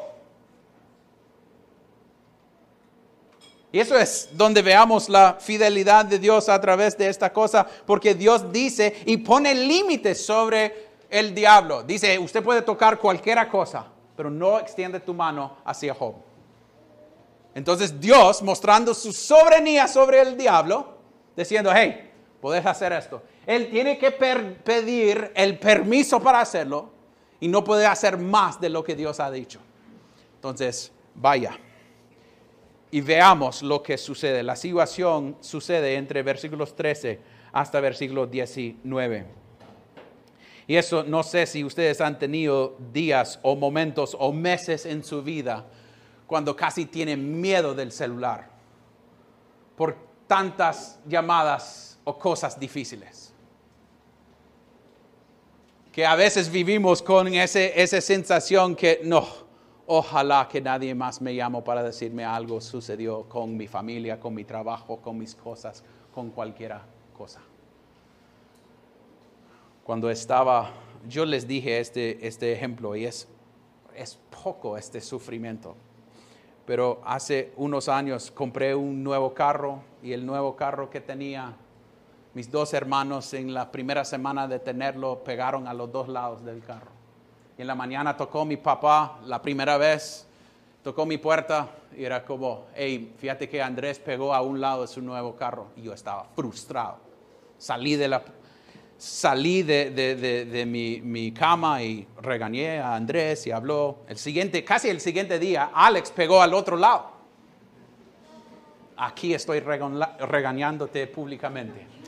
Y 3.72 3.78
eso 3.78 3.96
es 3.96 4.30
donde 4.32 4.62
veamos 4.62 5.08
la 5.08 5.36
fidelidad 5.38 6.04
de 6.04 6.18
Dios 6.18 6.48
a 6.48 6.60
través 6.60 6.98
de 6.98 7.08
esta 7.08 7.32
cosa, 7.32 7.66
porque 7.86 8.14
Dios 8.14 8.52
dice 8.52 8.96
y 9.06 9.18
pone 9.18 9.54
límites 9.54 10.24
sobre 10.24 10.88
el 11.08 11.34
diablo. 11.34 11.84
Dice, 11.84 12.18
usted 12.18 12.42
puede 12.42 12.62
tocar 12.62 12.98
cualquier 12.98 13.46
cosa, 13.48 13.86
pero 14.16 14.28
no 14.28 14.58
extiende 14.58 14.98
tu 14.98 15.14
mano 15.14 15.58
hacia 15.64 15.94
Job. 15.94 16.14
Entonces 17.54 18.00
Dios, 18.00 18.42
mostrando 18.42 18.92
su 18.92 19.12
soberanía 19.12 19.86
sobre 19.86 20.20
el 20.20 20.36
diablo, 20.36 20.98
diciendo, 21.36 21.70
hey, 21.72 22.10
puedes 22.40 22.66
hacer 22.66 22.92
esto. 22.92 23.22
Él 23.46 23.70
tiene 23.70 23.98
que 23.98 24.10
pedir 24.10 25.32
el 25.34 25.58
permiso 25.58 26.20
para 26.20 26.40
hacerlo 26.40 26.99
y 27.40 27.48
no 27.48 27.64
puede 27.64 27.86
hacer 27.86 28.18
más 28.18 28.60
de 28.60 28.68
lo 28.68 28.84
que 28.84 28.94
Dios 28.94 29.18
ha 29.18 29.30
dicho. 29.30 29.60
Entonces, 30.36 30.92
vaya. 31.14 31.58
Y 32.90 33.00
veamos 33.00 33.62
lo 33.62 33.82
que 33.82 33.96
sucede. 33.96 34.42
La 34.42 34.56
situación 34.56 35.36
sucede 35.40 35.94
entre 35.94 36.22
versículos 36.22 36.76
13 36.76 37.20
hasta 37.52 37.80
versículo 37.80 38.26
19. 38.26 39.26
Y 40.66 40.76
eso 40.76 41.02
no 41.02 41.22
sé 41.22 41.46
si 41.46 41.64
ustedes 41.64 42.00
han 42.00 42.18
tenido 42.18 42.76
días 42.92 43.40
o 43.42 43.56
momentos 43.56 44.16
o 44.18 44.32
meses 44.32 44.86
en 44.86 45.02
su 45.02 45.22
vida 45.22 45.66
cuando 46.26 46.54
casi 46.54 46.86
tienen 46.86 47.40
miedo 47.40 47.74
del 47.74 47.90
celular 47.90 48.48
por 49.76 49.96
tantas 50.26 51.00
llamadas 51.06 51.98
o 52.04 52.16
cosas 52.16 52.60
difíciles. 52.60 53.29
Que 55.92 56.06
a 56.06 56.14
veces 56.14 56.50
vivimos 56.50 57.02
con 57.02 57.28
ese, 57.28 57.80
esa 57.80 58.00
sensación 58.00 58.76
que 58.76 59.00
no, 59.02 59.26
ojalá 59.86 60.48
que 60.48 60.60
nadie 60.60 60.94
más 60.94 61.20
me 61.20 61.34
llame 61.34 61.62
para 61.62 61.82
decirme 61.82 62.24
algo 62.24 62.60
sucedió 62.60 63.28
con 63.28 63.56
mi 63.56 63.66
familia, 63.66 64.20
con 64.20 64.34
mi 64.34 64.44
trabajo, 64.44 64.98
con 64.98 65.18
mis 65.18 65.34
cosas, 65.34 65.82
con 66.14 66.30
cualquier 66.30 66.76
cosa. 67.16 67.40
Cuando 69.82 70.10
estaba, 70.10 70.70
yo 71.08 71.24
les 71.24 71.48
dije 71.48 71.80
este, 71.80 72.24
este 72.24 72.52
ejemplo 72.52 72.94
y 72.94 73.06
es, 73.06 73.26
es 73.96 74.16
poco 74.44 74.76
este 74.76 75.00
sufrimiento, 75.00 75.74
pero 76.66 77.00
hace 77.04 77.52
unos 77.56 77.88
años 77.88 78.30
compré 78.30 78.76
un 78.76 79.02
nuevo 79.02 79.34
carro 79.34 79.82
y 80.04 80.12
el 80.12 80.24
nuevo 80.24 80.54
carro 80.54 80.88
que 80.88 81.00
tenía 81.00 81.56
mis 82.34 82.50
dos 82.50 82.72
hermanos 82.74 83.34
en 83.34 83.52
la 83.52 83.70
primera 83.70 84.04
semana 84.04 84.46
de 84.46 84.60
tenerlo 84.60 85.24
pegaron 85.24 85.66
a 85.66 85.74
los 85.74 85.90
dos 85.90 86.08
lados 86.08 86.44
del 86.44 86.62
carro. 86.62 86.90
Y 87.58 87.62
en 87.62 87.66
la 87.66 87.74
mañana 87.74 88.16
tocó 88.16 88.44
mi 88.44 88.56
papá 88.56 89.18
la 89.26 89.42
primera 89.42 89.76
vez, 89.76 90.26
tocó 90.82 91.04
mi 91.04 91.18
puerta 91.18 91.68
y 91.96 92.04
era 92.04 92.24
como, 92.24 92.66
hey, 92.74 93.14
fíjate 93.18 93.48
que 93.48 93.60
Andrés 93.60 93.98
pegó 93.98 94.32
a 94.32 94.42
un 94.42 94.60
lado 94.60 94.82
de 94.82 94.88
su 94.88 95.02
nuevo 95.02 95.34
carro. 95.34 95.68
Y 95.76 95.82
yo 95.82 95.92
estaba 95.92 96.24
frustrado. 96.34 96.98
Salí 97.58 97.96
de, 97.96 98.08
la, 98.08 98.22
salí 98.96 99.62
de, 99.62 99.90
de, 99.90 100.66
mi, 100.66 101.00
mi, 101.02 101.32
cama 101.32 101.82
y 101.82 102.06
regañé 102.22 102.78
a 102.78 102.94
Andrés 102.94 103.46
y 103.46 103.50
habló. 103.50 103.98
El 104.08 104.16
siguiente, 104.16 104.64
casi 104.64 104.88
el 104.88 105.00
siguiente 105.00 105.38
día, 105.38 105.70
Alex 105.74 106.12
pegó 106.12 106.40
al 106.40 106.54
otro 106.54 106.76
lado. 106.76 107.10
Aquí 108.96 109.34
estoy 109.34 109.60
regañándote 109.60 111.06
públicamente. 111.08 111.99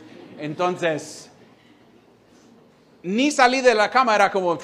Entonces, 0.43 1.31
ni 3.05 3.31
salí 3.31 3.61
de 3.61 3.77
la 3.77 3.89
cama, 3.89 4.17
era 4.17 4.29
como, 4.29 4.59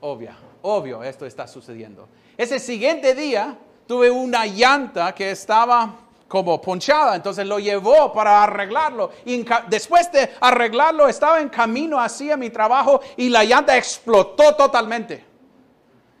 obvio, 0.00 0.32
obvio, 0.60 1.02
esto 1.02 1.24
está 1.24 1.48
sucediendo. 1.48 2.06
Ese 2.36 2.58
siguiente 2.58 3.14
día 3.14 3.56
tuve 3.86 4.10
una 4.10 4.44
llanta 4.44 5.14
que 5.14 5.30
estaba 5.30 5.94
como 6.28 6.60
ponchada, 6.60 7.16
entonces 7.16 7.46
lo 7.46 7.58
llevó 7.58 8.12
para 8.12 8.42
arreglarlo. 8.42 9.10
Después 9.68 10.12
de 10.12 10.28
arreglarlo, 10.38 11.08
estaba 11.08 11.40
en 11.40 11.48
camino 11.48 11.98
hacia 11.98 12.36
mi 12.36 12.50
trabajo 12.50 13.00
y 13.16 13.30
la 13.30 13.42
llanta 13.42 13.74
explotó 13.74 14.54
totalmente. 14.54 15.24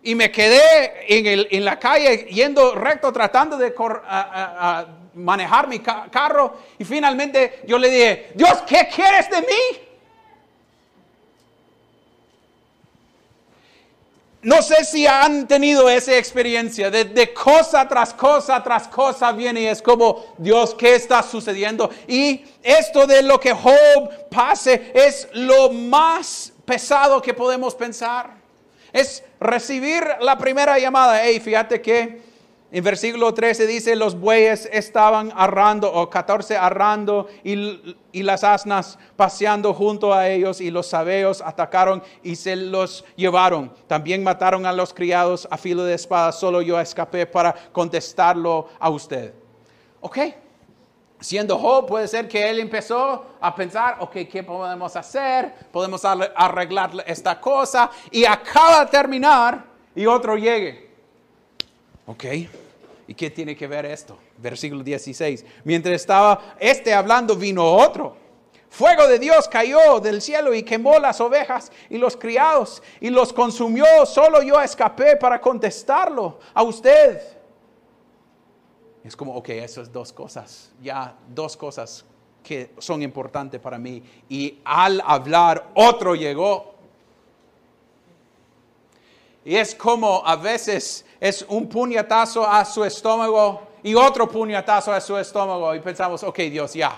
Y 0.02 0.14
me 0.14 0.32
quedé 0.32 1.52
en, 1.54 1.64
la 1.66 1.78
calle 1.78 2.28
yendo 2.30 2.74
recto, 2.74 3.12
tratando 3.12 3.58
de 3.58 3.74
manejar 5.14 5.68
mi 5.68 5.80
carro 5.80 6.58
y 6.78 6.84
finalmente 6.84 7.60
yo 7.66 7.78
le 7.78 7.90
dije, 7.90 8.30
Dios, 8.34 8.62
¿qué 8.66 8.88
quieres 8.94 9.28
de 9.30 9.40
mí? 9.40 9.92
No 14.42 14.60
sé 14.60 14.84
si 14.84 15.06
han 15.06 15.46
tenido 15.46 15.88
esa 15.88 16.16
experiencia 16.16 16.90
de, 16.90 17.32
cosa 17.32 17.86
tras 17.86 18.12
cosa 18.12 18.60
tras 18.60 18.88
cosa 18.88 19.30
viene 19.30 19.60
y 19.60 19.66
es 19.66 19.80
como, 19.80 20.34
Dios, 20.36 20.74
¿qué 20.74 20.96
está 20.96 21.22
sucediendo? 21.22 21.88
Y 22.08 22.44
esto 22.60 23.06
de 23.06 23.22
lo 23.22 23.38
que 23.38 23.52
Job 23.52 24.28
pase 24.28 24.90
es 24.94 25.28
lo 25.32 25.70
más 25.70 26.52
pesado 26.64 27.22
que 27.22 27.32
podemos 27.32 27.76
pensar. 27.76 28.30
Es 28.92 29.22
recibir 29.38 30.04
la 30.20 30.36
primera 30.36 30.76
llamada. 30.76 31.22
Hey, 31.22 31.38
fíjate 31.38 31.80
que 31.80 32.20
en 32.74 32.82
versículo 32.82 33.34
13 33.34 33.66
dice, 33.66 33.94
los 33.96 34.18
bueyes 34.18 34.66
estaban 34.72 35.30
arrando, 35.36 35.92
o 35.92 36.08
14 36.08 36.56
arrando, 36.56 37.28
y, 37.44 37.96
y, 38.12 38.22
las 38.22 38.44
asnas 38.44 38.98
paseando 39.14 39.74
junto 39.74 40.14
a 40.14 40.30
ellos, 40.30 40.58
y 40.58 40.70
los 40.70 40.86
sabeos 40.86 41.42
atacaron 41.42 42.02
y 42.22 42.34
se 42.34 42.56
los 42.56 43.04
llevaron. 43.14 43.70
También 43.86 44.24
mataron 44.24 44.64
a 44.64 44.72
los 44.72 44.94
criados 44.94 45.46
a 45.50 45.58
filo 45.58 45.84
de 45.84 45.92
espada, 45.92 46.32
solo 46.32 46.62
yo 46.62 46.80
escapé 46.80 47.26
para 47.26 47.54
contestarlo 47.72 48.68
a 48.80 48.88
usted. 48.88 49.34
¿Ok? 50.00 50.18
Siendo 51.20 51.58
Job, 51.58 51.86
puede 51.86 52.08
ser 52.08 52.26
que 52.26 52.48
él 52.48 52.58
empezó 52.58 53.26
a 53.38 53.54
pensar, 53.54 53.98
ok, 54.00 54.12
¿qué 54.30 54.42
podemos 54.42 54.96
hacer? 54.96 55.52
Podemos 55.70 56.02
arreglar 56.06 56.90
esta 57.06 57.38
cosa, 57.38 57.90
y 58.10 58.24
acaba 58.24 58.86
de 58.86 58.90
terminar, 58.90 59.62
y 59.94 60.06
otro 60.06 60.38
llegue. 60.38 60.91
¿Ok? 62.06 62.24
¿Y 63.06 63.14
qué 63.14 63.30
tiene 63.30 63.56
que 63.56 63.66
ver 63.66 63.84
esto? 63.86 64.18
Versículo 64.38 64.82
16. 64.82 65.44
Mientras 65.64 65.94
estaba 65.96 66.56
este 66.58 66.94
hablando, 66.94 67.36
vino 67.36 67.64
otro. 67.64 68.16
Fuego 68.70 69.06
de 69.06 69.18
Dios 69.18 69.48
cayó 69.48 70.00
del 70.00 70.22
cielo 70.22 70.54
y 70.54 70.62
quemó 70.62 70.98
las 70.98 71.20
ovejas 71.20 71.70
y 71.90 71.98
los 71.98 72.16
criados 72.16 72.82
y 73.00 73.10
los 73.10 73.32
consumió. 73.32 73.84
Solo 74.06 74.42
yo 74.42 74.58
escapé 74.60 75.16
para 75.16 75.40
contestarlo 75.40 76.38
a 76.54 76.62
usted. 76.62 77.20
Es 79.04 79.14
como, 79.14 79.34
ok, 79.34 79.50
esas 79.50 79.92
dos 79.92 80.12
cosas, 80.12 80.70
ya 80.80 81.14
dos 81.28 81.56
cosas 81.56 82.04
que 82.42 82.70
son 82.78 83.02
importantes 83.02 83.60
para 83.60 83.78
mí. 83.78 84.02
Y 84.28 84.58
al 84.64 85.02
hablar, 85.04 85.68
otro 85.74 86.14
llegó. 86.14 86.74
Y 89.44 89.56
es 89.56 89.74
como 89.74 90.22
a 90.24 90.36
veces 90.36 91.04
es 91.22 91.46
un 91.48 91.68
puñetazo 91.68 92.44
a 92.44 92.64
su 92.64 92.84
estómago 92.84 93.62
y 93.80 93.94
otro 93.94 94.28
puñetazo 94.28 94.92
a 94.92 95.00
su 95.00 95.16
estómago 95.16 95.72
y 95.72 95.78
pensamos, 95.78 96.20
ok 96.24 96.36
Dios, 96.50 96.74
ya. 96.74 96.96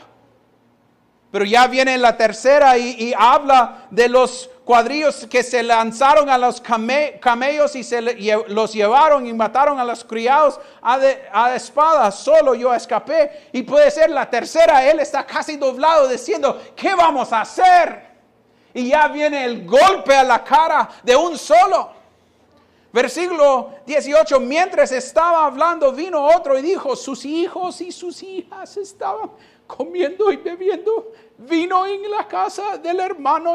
Pero 1.31 1.45
ya 1.45 1.67
viene 1.67 1.99
la 1.99 2.17
tercera 2.17 2.79
y, 2.79 3.13
habla 3.19 3.87
de 3.91 4.09
los 4.09 4.49
cuadrillos 4.65 5.27
que 5.27 5.43
se 5.43 5.63
lanzaron 5.63 6.31
a 6.31 6.39
los 6.39 6.63
camellos 7.21 7.77
y 7.77 7.85
se 7.85 8.01
los 8.01 8.73
llevaron 8.73 9.27
y 9.27 9.35
mataron 9.35 9.79
a 9.79 9.85
los 9.85 10.03
criados 10.03 10.59
a, 10.81 10.99
a 11.31 11.55
espada. 11.55 12.11
Solo 12.11 12.55
yo 12.55 12.73
escapé. 12.73 13.49
Y 13.53 13.63
puede 13.63 13.91
ser 13.91 14.09
la 14.09 14.31
tercera, 14.31 14.87
él 14.87 15.01
está 15.01 15.27
casi 15.27 15.59
doblado 15.59 16.09
diciendo, 16.09 16.63
¿qué 16.75 16.95
vamos 16.95 17.31
a 17.31 17.43
hacer? 17.43 18.07
Y 18.73 18.89
ya 18.89 19.07
viene 19.09 19.45
el 19.45 19.67
golpe 19.67 20.17
a 20.17 20.25
la 20.25 20.43
cara 20.43 20.89
de 21.03 21.15
un 21.15 21.37
solo. 21.37 22.04
Versículo 22.95 23.71
18, 23.87 24.39
mientras 24.39 24.93
estaba 24.93 25.47
hablando, 25.47 25.91
vino 25.91 26.25
otro 26.25 26.57
y 26.57 26.63
dijo, 26.63 26.95
sus 26.95 27.25
hijos 27.25 27.81
y 27.81 27.91
sus 27.91 28.23
hijas 28.23 28.77
estaban 28.77 29.33
comiendo 29.67 30.31
y 30.31 30.37
bebiendo 30.37 31.11
vino 31.37 31.85
en 31.87 32.09
la 32.09 32.29
casa 32.29 32.79
del 32.79 33.01
hermano 33.01 33.55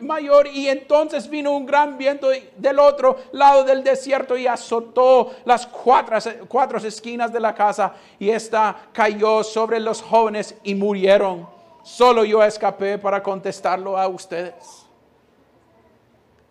mayor, 0.00 0.48
y 0.48 0.66
entonces 0.66 1.30
vino 1.30 1.52
un 1.52 1.64
gran 1.64 1.96
viento 1.96 2.30
del 2.56 2.80
otro 2.80 3.18
lado 3.30 3.62
del 3.62 3.84
desierto 3.84 4.36
y 4.36 4.48
azotó 4.48 5.30
las 5.44 5.64
cuatro, 5.64 6.18
cuatro 6.48 6.78
esquinas 6.78 7.32
de 7.32 7.38
la 7.38 7.54
casa 7.54 7.94
y 8.18 8.30
esta 8.30 8.88
cayó 8.92 9.44
sobre 9.44 9.78
los 9.78 10.02
jóvenes 10.02 10.56
y 10.64 10.74
murieron. 10.74 11.48
Solo 11.84 12.24
yo 12.24 12.42
escapé 12.42 12.98
para 12.98 13.22
contestarlo 13.22 13.96
a 13.96 14.08
ustedes. 14.08 14.81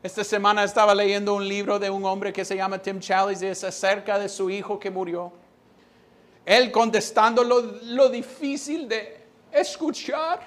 Esta 0.04 0.24
semana 0.24 0.64
estaba 0.64 0.96
leyendo 0.96 1.36
un 1.36 1.48
libro 1.48 1.78
de 1.78 1.88
un 1.88 2.04
hombre 2.06 2.34
que 2.34 2.44
se 2.44 2.56
llama 2.56 2.80
Tim 2.80 3.00
Challies 3.00 3.44
y 3.44 3.46
es 3.46 3.64
acerca 3.64 4.18
de 4.18 4.28
su 4.30 4.50
hijo 4.50 4.80
que 4.80 4.90
murió. 4.90 5.32
Él 6.44 6.72
contestando 6.72 7.44
lo, 7.44 8.10
difícil 8.10 8.90
de 8.90 9.24
escuchar, 9.52 10.40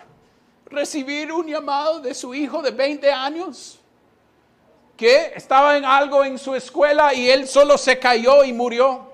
recibir 0.67 1.31
un 1.31 1.47
llamado 1.47 2.01
de 2.01 2.15
su 2.15 2.35
hijo 2.35 2.63
de 2.63 2.73
20 2.73 3.13
años 3.13 3.79
que 4.97 5.33
estaba 5.37 5.77
en 5.77 5.85
algo 5.85 6.25
en 6.25 6.37
su 6.37 6.57
escuela 6.57 7.15
y 7.15 7.31
él 7.31 7.47
solo 7.47 7.79
se 7.79 7.97
cayó 7.97 8.43
y 8.43 8.53
murió. 8.53 9.13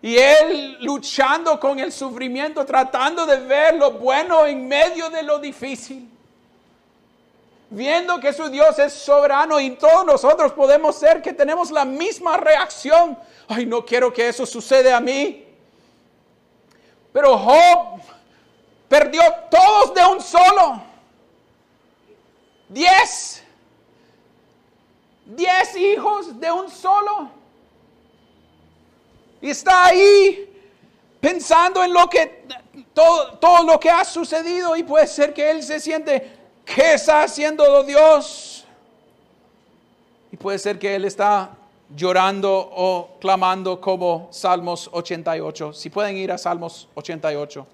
Y 0.00 0.16
él 0.16 0.78
luchando 0.80 1.58
con 1.58 1.80
el 1.80 1.90
sufrimiento, 1.90 2.64
tratando 2.64 3.26
de 3.26 3.36
ver 3.38 3.74
lo 3.74 3.90
bueno 3.90 4.46
en 4.46 4.68
medio 4.68 5.10
de 5.10 5.24
lo 5.24 5.40
difícil 5.40 6.09
viendo 7.70 8.18
que 8.18 8.32
su 8.32 8.48
Dios 8.48 8.78
es 8.80 8.92
soberano 8.92 9.60
y 9.60 9.70
todos 9.70 10.04
nosotros 10.04 10.52
podemos 10.52 10.96
ser 10.96 11.22
que 11.22 11.32
tenemos 11.32 11.70
la 11.70 11.84
misma 11.84 12.36
reacción. 12.36 13.16
Ay, 13.48 13.64
no 13.64 13.86
quiero 13.86 14.12
que 14.12 14.28
eso 14.28 14.44
suceda 14.44 14.96
a 14.96 15.00
mí. 15.00 15.46
Pero 17.12 17.38
Job 17.38 18.00
perdió 18.88 19.22
todos 19.50 19.94
de 19.94 20.04
un 20.04 20.20
solo. 20.20 20.82
Diez. 22.68 23.42
Diez 25.24 25.76
hijos 25.76 26.38
de 26.40 26.50
un 26.50 26.68
solo. 26.68 27.30
Y 29.40 29.50
está 29.50 29.86
ahí 29.86 30.46
pensando 31.20 31.84
en 31.84 31.92
lo 31.92 32.10
que 32.10 32.44
todo, 32.92 33.38
todo 33.38 33.62
lo 33.62 33.78
que 33.78 33.90
ha 33.90 34.04
sucedido 34.04 34.76
y 34.76 34.82
puede 34.82 35.06
ser 35.06 35.32
que 35.32 35.50
él 35.50 35.62
se 35.62 35.78
siente 35.78 36.39
¿Qué 36.64 36.94
está 36.94 37.22
haciendo 37.22 37.64
oh 37.64 37.82
Dios? 37.82 38.64
Y 40.32 40.36
puede 40.36 40.58
ser 40.58 40.78
que 40.78 40.94
Él 40.94 41.04
está 41.04 41.50
llorando 41.94 42.52
o 42.52 43.16
clamando 43.20 43.80
como 43.80 44.28
Salmos 44.30 44.88
88. 44.92 45.72
Si 45.72 45.90
pueden 45.90 46.16
ir 46.16 46.30
a 46.30 46.38
Salmos 46.38 46.88
88. 46.94 47.66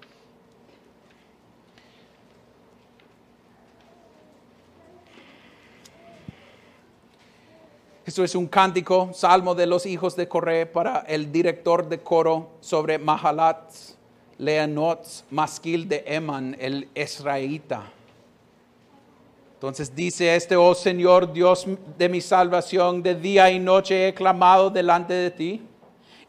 Esto 8.07 8.23
es 8.23 8.35
un 8.35 8.47
cántico, 8.47 9.11
salmo 9.13 9.53
de 9.53 9.67
los 9.67 9.85
hijos 9.85 10.15
de 10.15 10.29
Coré 10.29 10.65
para 10.65 10.99
el 11.09 11.29
director 11.29 11.89
de 11.89 11.99
coro 11.99 12.51
sobre 12.61 12.97
Mahalat, 12.97 13.69
Leanot, 14.37 15.05
Masquil 15.29 15.89
de 15.89 16.05
Eman, 16.07 16.55
el 16.57 16.87
Israelita. 16.95 17.91
Entonces 19.57 19.95
dice 19.95 20.35
este, 20.35 20.55
oh 20.55 20.75
Señor, 20.75 21.33
Dios 21.33 21.65
de 21.97 22.07
mi 22.09 22.21
salvación, 22.21 23.01
de 23.01 23.15
día 23.15 23.49
y 23.49 23.57
noche 23.57 24.07
he 24.07 24.13
clamado 24.13 24.69
delante 24.69 25.15
de 25.15 25.31
ti. 25.31 25.63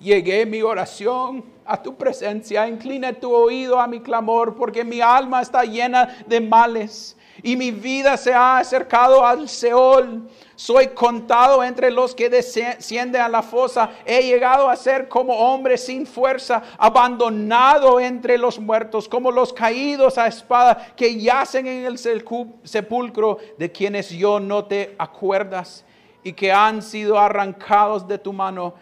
Llegué 0.01 0.47
mi 0.47 0.63
oración 0.63 1.45
a 1.67 1.83
tu 1.83 1.95
presencia, 1.95 2.67
inclina 2.67 3.13
tu 3.13 3.31
oído 3.31 3.79
a 3.79 3.87
mi 3.87 4.01
clamor, 4.01 4.57
porque 4.57 4.83
mi 4.83 5.03
alma 5.03 5.43
está 5.43 5.65
llena 5.65 6.25
de 6.27 6.41
males 6.41 7.18
y 7.43 7.57
mi 7.57 7.71
vida 7.71 8.17
se 8.17 8.33
ha 8.33 8.59
acercado 8.59 9.25
al 9.25 9.49
Seol. 9.49 10.29
Soy 10.57 10.89
contado 10.89 11.63
entre 11.63 11.91
los 11.91 12.15
que 12.15 12.29
descienden 12.29 13.23
a 13.23 13.29
la 13.29 13.43
fosa. 13.43 13.91
He 14.05 14.23
llegado 14.23 14.69
a 14.69 14.75
ser 14.75 15.09
como 15.09 15.33
hombre 15.35 15.79
sin 15.79 16.05
fuerza, 16.05 16.63
abandonado 16.77 18.01
entre 18.01 18.37
los 18.37 18.59
muertos, 18.59 19.09
como 19.09 19.31
los 19.31 19.53
caídos 19.53 20.19
a 20.19 20.27
espada 20.27 20.95
que 20.97 21.17
yacen 21.21 21.67
en 21.67 21.85
el 21.85 21.99
sepulcro 21.99 23.39
de 23.57 23.71
quienes 23.71 24.11
yo 24.11 24.41
no 24.41 24.65
te 24.65 24.97
acuerdas 24.99 25.85
y 26.25 26.33
que 26.33 26.51
han 26.51 26.83
sido 26.83 27.19
arrancados 27.19 28.07
de 28.09 28.19
tu 28.19 28.33
mano. 28.33 28.75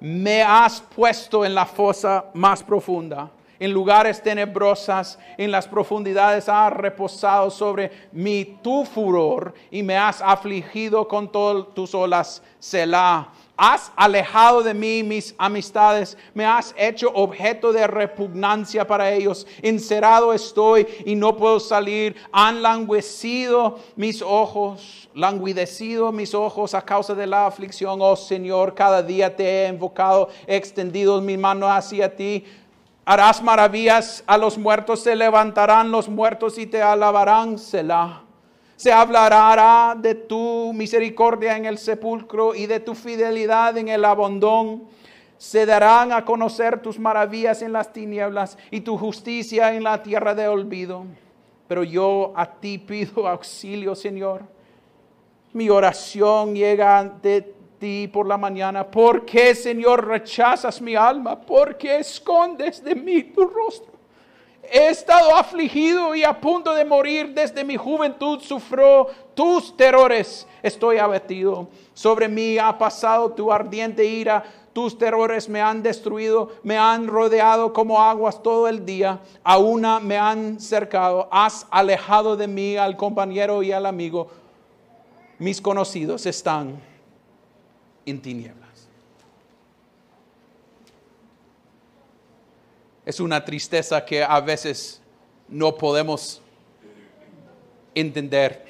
Me 0.00 0.42
has 0.42 0.80
puesto 0.80 1.44
en 1.44 1.54
la 1.54 1.64
fosa 1.64 2.24
más 2.34 2.62
profunda 2.62 3.30
en 3.58 3.72
lugares 3.72 4.22
tenebrosas, 4.22 5.18
en 5.38 5.50
las 5.50 5.66
profundidades 5.66 6.48
has 6.48 6.72
reposado 6.72 7.50
sobre 7.50 7.90
mí 8.12 8.58
tu 8.62 8.84
furor 8.84 9.54
y 9.70 9.82
me 9.82 9.96
has 9.96 10.20
afligido 10.20 11.06
con 11.06 11.30
todas 11.30 11.74
tus 11.74 11.94
olas, 11.94 12.42
Selah. 12.58 13.28
Has 13.56 13.92
alejado 13.94 14.64
de 14.64 14.74
mí 14.74 15.04
mis 15.04 15.32
amistades, 15.38 16.18
me 16.34 16.44
has 16.44 16.74
hecho 16.76 17.08
objeto 17.14 17.72
de 17.72 17.86
repugnancia 17.86 18.84
para 18.84 19.12
ellos. 19.12 19.46
Encerrado 19.62 20.32
estoy 20.32 20.88
y 21.06 21.14
no 21.14 21.36
puedo 21.36 21.60
salir. 21.60 22.16
Han 22.32 22.62
languecido 22.62 23.78
mis 23.94 24.22
ojos, 24.22 25.08
languidecido 25.14 26.10
mis 26.10 26.34
ojos 26.34 26.74
a 26.74 26.82
causa 26.82 27.14
de 27.14 27.28
la 27.28 27.46
aflicción. 27.46 28.00
Oh 28.02 28.16
Señor, 28.16 28.74
cada 28.74 29.04
día 29.04 29.36
te 29.36 29.44
he 29.44 29.68
invocado, 29.68 30.30
extendido 30.48 31.20
mi 31.20 31.36
mano 31.36 31.70
hacia 31.70 32.16
ti 32.16 32.44
Harás 33.06 33.42
maravillas 33.42 34.24
a 34.26 34.38
los 34.38 34.56
muertos, 34.56 35.02
se 35.02 35.14
levantarán 35.14 35.90
los 35.90 36.08
muertos 36.08 36.56
y 36.58 36.66
te 36.66 36.80
alabarán, 36.80 37.58
Selah. 37.58 38.22
Se 38.76 38.92
hablará 38.92 39.94
de 39.96 40.14
tu 40.14 40.72
misericordia 40.74 41.56
en 41.56 41.66
el 41.66 41.78
sepulcro 41.78 42.54
y 42.54 42.66
de 42.66 42.80
tu 42.80 42.94
fidelidad 42.94 43.76
en 43.76 43.88
el 43.88 44.04
abondón. 44.04 44.84
Se 45.36 45.66
darán 45.66 46.12
a 46.12 46.24
conocer 46.24 46.80
tus 46.80 46.98
maravillas 46.98 47.62
en 47.62 47.72
las 47.72 47.92
tinieblas 47.92 48.58
y 48.70 48.80
tu 48.80 48.96
justicia 48.96 49.74
en 49.74 49.84
la 49.84 50.02
tierra 50.02 50.34
de 50.34 50.48
olvido. 50.48 51.04
Pero 51.68 51.84
yo 51.84 52.32
a 52.34 52.46
ti 52.46 52.78
pido 52.78 53.28
auxilio, 53.28 53.94
Señor. 53.94 54.42
Mi 55.52 55.70
oración 55.70 56.54
llega 56.54 56.98
ante 56.98 57.54
por 58.12 58.26
la 58.26 58.38
mañana. 58.38 58.84
¿Por 58.84 59.26
qué, 59.26 59.54
Señor, 59.54 60.06
rechazas 60.06 60.80
mi 60.80 60.94
alma? 60.94 61.38
¿Por 61.38 61.76
qué 61.76 61.98
escondes 61.98 62.82
de 62.82 62.94
mí 62.94 63.22
tu 63.22 63.46
rostro? 63.46 63.92
He 64.62 64.88
estado 64.88 65.34
afligido 65.34 66.14
y 66.14 66.24
a 66.24 66.40
punto 66.40 66.72
de 66.72 66.84
morir 66.84 67.34
desde 67.34 67.62
mi 67.62 67.76
juventud. 67.76 68.40
Sufro 68.40 69.08
tus 69.34 69.76
terrores. 69.76 70.46
Estoy 70.62 70.96
abatido. 70.96 71.68
Sobre 71.92 72.26
mí 72.26 72.56
ha 72.56 72.76
pasado 72.78 73.30
tu 73.32 73.52
ardiente 73.52 74.04
ira. 74.04 74.42
Tus 74.72 74.96
terrores 74.98 75.48
me 75.48 75.60
han 75.60 75.82
destruido, 75.82 76.50
me 76.64 76.76
han 76.76 77.06
rodeado 77.06 77.72
como 77.72 78.02
aguas 78.02 78.42
todo 78.42 78.66
el 78.66 78.84
día. 78.86 79.20
A 79.44 79.58
una 79.58 80.00
me 80.00 80.16
han 80.16 80.58
cercado. 80.58 81.28
Has 81.30 81.66
alejado 81.70 82.36
de 82.36 82.48
mí 82.48 82.76
al 82.76 82.96
compañero 82.96 83.62
y 83.62 83.72
al 83.72 83.84
amigo. 83.84 84.28
Mis 85.38 85.60
conocidos 85.60 86.24
están 86.26 86.93
en 88.06 88.20
tinieblas. 88.20 88.88
Es 93.04 93.20
una 93.20 93.44
tristeza 93.44 94.04
que 94.04 94.22
a 94.22 94.40
veces 94.40 95.00
no 95.48 95.74
podemos 95.76 96.40
entender 97.94 98.64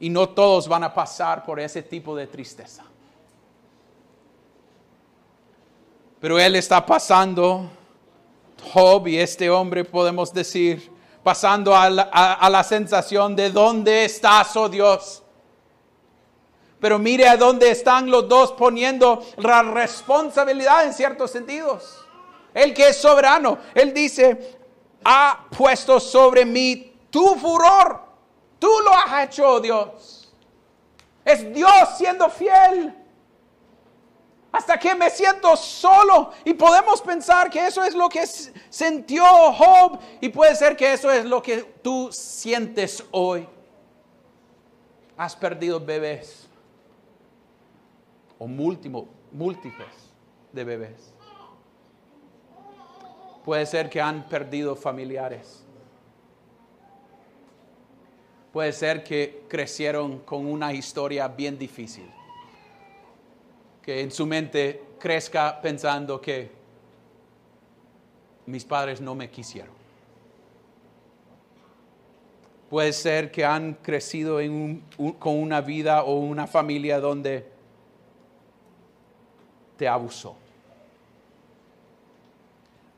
y 0.00 0.08
no 0.08 0.28
todos 0.28 0.66
van 0.66 0.84
a 0.84 0.92
pasar 0.92 1.44
por 1.44 1.60
ese 1.60 1.82
tipo 1.82 2.16
de 2.16 2.26
tristeza. 2.26 2.84
Pero 6.20 6.38
él 6.38 6.56
está 6.56 6.84
pasando, 6.84 7.70
Job 8.72 9.06
y 9.06 9.18
este 9.18 9.48
hombre 9.48 9.84
podemos 9.84 10.32
decir, 10.32 10.90
pasando 11.22 11.74
a 11.74 11.88
la, 11.88 12.64
sensación 12.64 13.34
de 13.36 13.50
dónde 13.50 14.04
estás, 14.04 14.54
oh 14.56 14.68
Dios. 14.68 15.22
Pero 16.80 16.98
mire 16.98 17.28
a 17.28 17.36
dónde 17.36 17.70
están 17.70 18.10
los 18.10 18.26
dos 18.26 18.52
poniendo 18.52 19.22
la 19.36 19.62
responsabilidad 19.62 20.86
en 20.86 20.94
ciertos 20.94 21.30
sentidos. 21.30 21.98
El 22.54 22.72
que 22.72 22.88
es 22.88 22.96
soberano, 22.96 23.58
él 23.74 23.92
dice, 23.92 24.58
ha 25.04 25.46
puesto 25.56 26.00
sobre 26.00 26.44
mí 26.44 26.96
tu 27.10 27.36
furor. 27.36 28.00
Tú 28.58 28.70
lo 28.84 28.92
has 28.92 29.24
hecho, 29.24 29.46
oh 29.46 29.60
Dios. 29.60 30.32
Es 31.24 31.52
Dios 31.52 31.96
siendo 31.96 32.28
fiel. 32.30 32.96
Hasta 34.50 34.78
que 34.78 34.94
me 34.94 35.10
siento 35.10 35.54
solo. 35.56 36.32
Y 36.44 36.54
podemos 36.54 37.00
pensar 37.02 37.50
que 37.50 37.66
eso 37.66 37.84
es 37.84 37.94
lo 37.94 38.08
que 38.08 38.26
sintió 38.26 39.24
Job. 39.52 40.00
Y 40.20 40.30
puede 40.30 40.56
ser 40.56 40.76
que 40.76 40.94
eso 40.94 41.12
es 41.12 41.26
lo 41.26 41.42
que 41.42 41.58
tú 41.82 42.10
sientes 42.10 43.04
hoy. 43.12 43.46
Has 45.16 45.36
perdido 45.36 45.78
bebés 45.78 46.49
o 48.40 48.48
múltiples 48.48 50.14
de 50.50 50.64
bebés. 50.64 51.12
Puede 53.44 53.66
ser 53.66 53.90
que 53.90 54.00
han 54.00 54.28
perdido 54.28 54.74
familiares. 54.74 55.62
Puede 58.50 58.72
ser 58.72 59.04
que 59.04 59.44
crecieron 59.46 60.20
con 60.20 60.46
una 60.46 60.72
historia 60.72 61.28
bien 61.28 61.58
difícil. 61.58 62.10
Que 63.82 64.00
en 64.00 64.10
su 64.10 64.26
mente 64.26 64.82
crezca 64.98 65.60
pensando 65.60 66.18
que 66.18 66.50
mis 68.46 68.64
padres 68.64 69.02
no 69.02 69.14
me 69.14 69.30
quisieron. 69.30 69.74
Puede 72.70 72.92
ser 72.94 73.30
que 73.30 73.44
han 73.44 73.74
crecido 73.74 74.38
con 75.18 75.38
una 75.38 75.60
vida 75.60 76.04
o 76.04 76.14
una 76.20 76.46
familia 76.46 77.00
donde 77.00 77.49
te 79.80 79.88
abusó. 79.88 80.36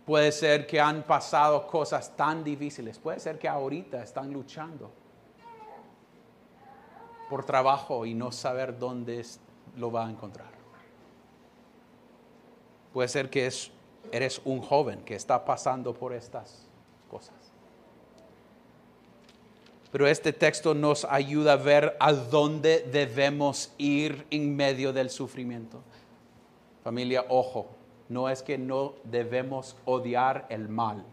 Puede 0.05 0.33
ser 0.33 0.67
que 0.67 0.81
han 0.81 1.05
pasado 1.05 1.65
cosas 1.65 2.17
tan 2.17 2.43
difíciles. 2.43 2.99
Puede 2.99 3.21
ser 3.21 3.39
que 3.39 3.47
ahorita 3.47 4.03
están 4.03 4.33
luchando 4.33 4.91
por 7.31 7.45
trabajo 7.45 8.05
y 8.05 8.15
no 8.15 8.33
saber 8.33 8.77
dónde 8.77 9.25
lo 9.77 9.93
va 9.93 10.09
a 10.09 10.11
encontrar. 10.11 10.51
Puede 12.93 13.07
ser 13.09 13.31
que 13.31 13.47
es, 13.47 13.71
eres 14.11 14.43
un 14.45 14.61
joven 14.61 15.05
que 15.05 15.15
está 15.15 15.45
pasando 15.45 15.95
por 15.95 16.13
estas 16.13 16.67
cosas. 17.09 17.37
Pero 19.93 20.09
este 20.09 20.33
texto 20.33 20.75
nos 20.75 21.05
ayuda 21.05 21.53
a 21.53 21.57
ver 21.57 21.97
a 22.01 22.13
dónde 22.13 22.81
debemos 22.91 23.73
ir 23.79 24.27
en 24.31 24.57
medio 24.57 24.93
del 24.93 25.11
sufrimiento. 25.11 25.85
Familia, 26.83 27.25
ojo, 27.29 27.69
no 28.09 28.29
es 28.29 28.43
que 28.43 28.59
no 28.59 28.95
debemos 29.05 29.77
odiar 29.85 30.47
el 30.51 30.69
mal, 30.69 31.05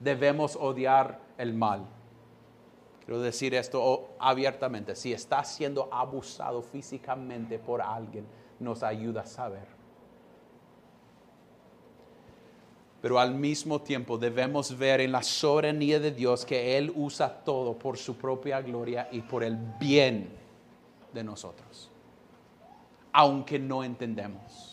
debemos 0.00 0.56
odiar 0.56 1.20
el 1.38 1.54
mal. 1.54 1.86
Quiero 3.04 3.20
decir 3.20 3.54
esto 3.54 4.10
abiertamente, 4.18 4.94
si 4.94 5.12
estás 5.12 5.54
siendo 5.54 5.88
abusado 5.90 6.60
físicamente 6.60 7.58
por 7.58 7.80
alguien, 7.80 8.26
nos 8.60 8.82
ayuda 8.82 9.22
a 9.22 9.26
saber. 9.26 9.78
Pero 13.00 13.18
al 13.20 13.34
mismo 13.34 13.80
tiempo 13.80 14.18
debemos 14.18 14.76
ver 14.76 15.00
en 15.00 15.12
la 15.12 15.22
soberanía 15.22 16.00
de 16.00 16.10
Dios 16.10 16.44
que 16.44 16.76
Él 16.76 16.92
usa 16.96 17.42
todo 17.44 17.78
por 17.78 17.96
su 17.96 18.16
propia 18.16 18.60
gloria 18.60 19.08
y 19.12 19.20
por 19.20 19.44
el 19.44 19.56
bien 19.78 20.28
de 21.14 21.22
nosotros, 21.22 21.90
aunque 23.12 23.58
no 23.58 23.84
entendemos. 23.84 24.67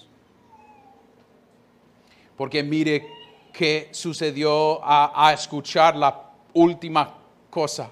Porque 2.37 2.63
mire 2.63 3.07
qué 3.53 3.89
sucedió 3.91 4.79
a, 4.83 5.31
escuchar 5.33 5.95
la 5.95 6.31
última 6.53 7.13
cosa. 7.49 7.89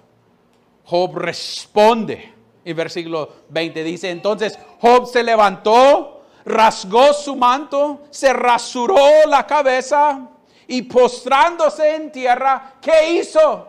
Job 0.86 1.16
responde 1.16 2.34
Y 2.66 2.74
versículo 2.74 3.30
20 3.50 3.84
dice, 3.84 4.10
entonces 4.10 4.60
Job 4.82 5.08
se 5.08 5.24
levantó, 5.24 6.24
rasgó 6.44 7.14
su 7.14 7.38
manto, 7.38 8.02
se 8.10 8.34
rasuró 8.34 9.26
la 9.28 9.48
cabeza 9.48 10.30
y 10.68 10.82
postrándose 10.82 11.96
en 11.96 12.12
tierra, 12.12 12.74
¿qué 12.82 13.14
hizo? 13.14 13.68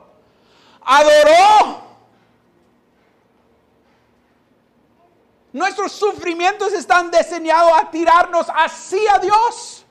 Adoró. 0.83 1.83
Nuestros 5.53 5.93
sufrimientos 5.93 6.73
están 6.73 7.11
diseñados 7.13 7.73
a 7.81 7.91
tirarnos 7.91 8.47
hacia 8.49 9.19
Dios. 9.21 9.84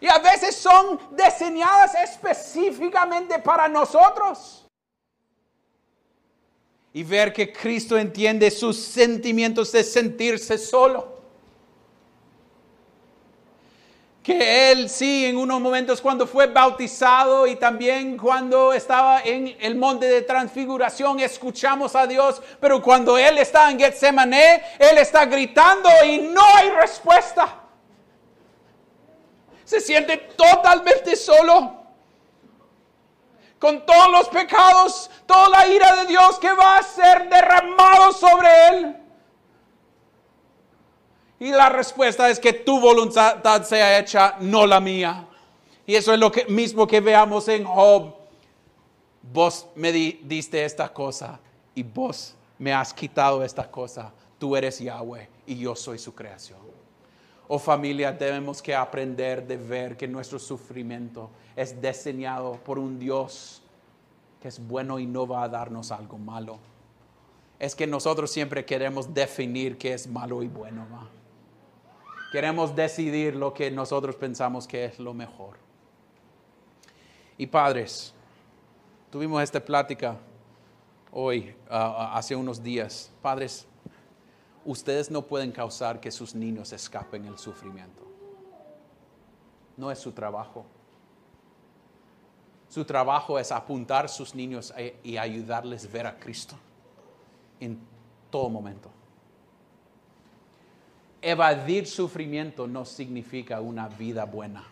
Y 0.00 0.08
a 0.08 0.18
veces 0.18 0.56
son 0.56 0.98
diseñadas 1.12 1.94
específicamente 1.94 3.38
para 3.38 3.68
nosotros. 3.68 4.66
Y 6.92 7.02
ver 7.02 7.32
que 7.32 7.52
Cristo 7.52 7.96
entiende 7.98 8.50
sus 8.50 8.76
sentimientos 8.76 9.70
de 9.72 9.84
sentirse 9.84 10.58
solo 10.58 11.20
que 14.22 14.70
él 14.70 14.90
sí, 14.90 15.24
en 15.24 15.36
unos 15.36 15.60
momentos 15.60 16.00
cuando 16.00 16.26
fue 16.26 16.46
bautizado 16.46 17.46
y 17.46 17.56
también 17.56 18.18
cuando 18.18 18.72
estaba 18.72 19.22
en 19.22 19.56
el 19.60 19.76
monte 19.76 20.06
de 20.06 20.22
transfiguración, 20.22 21.20
escuchamos 21.20 21.96
a 21.96 22.06
Dios, 22.06 22.42
pero 22.60 22.82
cuando 22.82 23.16
él 23.16 23.38
está 23.38 23.70
en 23.70 23.78
Getsemaní, 23.78 24.36
él 24.78 24.98
está 24.98 25.24
gritando 25.24 25.88
y 26.06 26.18
no 26.18 26.42
hay 26.54 26.70
respuesta. 26.70 27.56
Se 29.70 29.80
siente 29.80 30.16
totalmente 30.36 31.14
solo. 31.14 31.76
Con 33.56 33.86
todos 33.86 34.10
los 34.10 34.28
pecados, 34.28 35.08
toda 35.26 35.48
la 35.48 35.68
ira 35.68 35.94
de 35.94 36.06
Dios 36.06 36.40
que 36.40 36.52
va 36.52 36.78
a 36.78 36.82
ser 36.82 37.28
derramado 37.28 38.10
sobre 38.12 38.48
él. 38.66 38.96
Y 41.38 41.52
la 41.52 41.68
respuesta 41.68 42.28
es 42.28 42.40
que 42.40 42.52
tu 42.52 42.80
voluntad 42.80 43.62
sea 43.62 43.96
hecha, 44.00 44.34
no 44.40 44.66
la 44.66 44.80
mía. 44.80 45.28
Y 45.86 45.94
eso 45.94 46.12
es 46.12 46.18
lo 46.18 46.32
que, 46.32 46.46
mismo 46.46 46.84
que 46.84 47.00
veamos 47.00 47.46
en 47.46 47.64
Job. 47.64 48.12
Vos 49.22 49.68
me 49.76 49.92
diste 49.92 50.64
esta 50.64 50.92
cosa 50.92 51.38
y 51.76 51.84
vos 51.84 52.34
me 52.58 52.72
has 52.72 52.92
quitado 52.92 53.44
esta 53.44 53.70
cosa. 53.70 54.10
Tú 54.36 54.56
eres 54.56 54.80
Yahweh 54.80 55.28
y 55.46 55.58
yo 55.60 55.76
soy 55.76 56.00
su 56.00 56.12
creación. 56.12 56.69
Oh 57.52 57.58
familia, 57.58 58.12
debemos 58.12 58.62
que 58.62 58.72
aprender 58.72 59.44
de 59.44 59.56
ver 59.56 59.96
que 59.96 60.06
nuestro 60.06 60.38
sufrimiento 60.38 61.30
es 61.56 61.82
diseñado 61.82 62.52
por 62.62 62.78
un 62.78 62.96
Dios 62.96 63.60
que 64.40 64.46
es 64.46 64.64
bueno 64.64 65.00
y 65.00 65.06
no 65.06 65.26
va 65.26 65.42
a 65.42 65.48
darnos 65.48 65.90
algo 65.90 66.16
malo. 66.16 66.60
Es 67.58 67.74
que 67.74 67.88
nosotros 67.88 68.30
siempre 68.30 68.64
queremos 68.64 69.12
definir 69.12 69.76
qué 69.78 69.94
es 69.94 70.06
malo 70.06 70.44
y 70.44 70.46
bueno. 70.46 70.86
Queremos 72.30 72.76
decidir 72.76 73.34
lo 73.34 73.52
que 73.52 73.68
nosotros 73.68 74.14
pensamos 74.14 74.68
que 74.68 74.84
es 74.84 75.00
lo 75.00 75.12
mejor. 75.12 75.56
Y 77.36 77.48
padres, 77.48 78.14
tuvimos 79.10 79.42
esta 79.42 79.58
plática 79.58 80.16
hoy, 81.10 81.52
ah, 81.68 82.12
hace 82.14 82.36
unos 82.36 82.62
días. 82.62 83.10
Padres, 83.20 83.66
ustedes 84.70 85.10
no 85.10 85.22
pueden 85.22 85.52
causar 85.52 86.00
que 86.00 86.10
sus 86.10 86.34
niños 86.34 86.72
escapen 86.72 87.26
el 87.26 87.38
sufrimiento. 87.38 88.02
No 89.76 89.90
es 89.90 89.98
su 89.98 90.12
trabajo. 90.12 90.66
Su 92.68 92.84
trabajo 92.84 93.38
es 93.38 93.50
apuntar 93.50 94.04
a 94.04 94.08
sus 94.08 94.34
niños 94.34 94.72
y 95.02 95.16
ayudarles 95.16 95.86
a 95.86 95.88
ver 95.88 96.06
a 96.06 96.18
Cristo 96.18 96.56
en 97.58 97.78
todo 98.30 98.48
momento 98.48 98.90
evadir 101.22 101.86
sufrimiento 101.86 102.66
no 102.66 102.84
significa 102.84 103.60
una 103.60 103.88
vida 103.88 104.24
buena. 104.24 104.64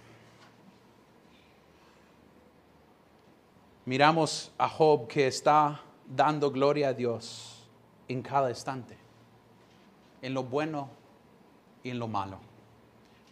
Miramos 3.84 4.52
a 4.58 4.68
Job 4.68 5.08
que 5.08 5.26
está 5.26 5.80
dando 6.06 6.50
gloria 6.50 6.88
a 6.88 6.92
Dios 6.92 7.66
en 8.06 8.22
cada 8.22 8.50
instante, 8.50 8.97
en 10.22 10.34
lo 10.34 10.44
bueno 10.44 10.88
y 11.82 11.90
en 11.90 11.98
lo 11.98 12.08
malo, 12.08 12.38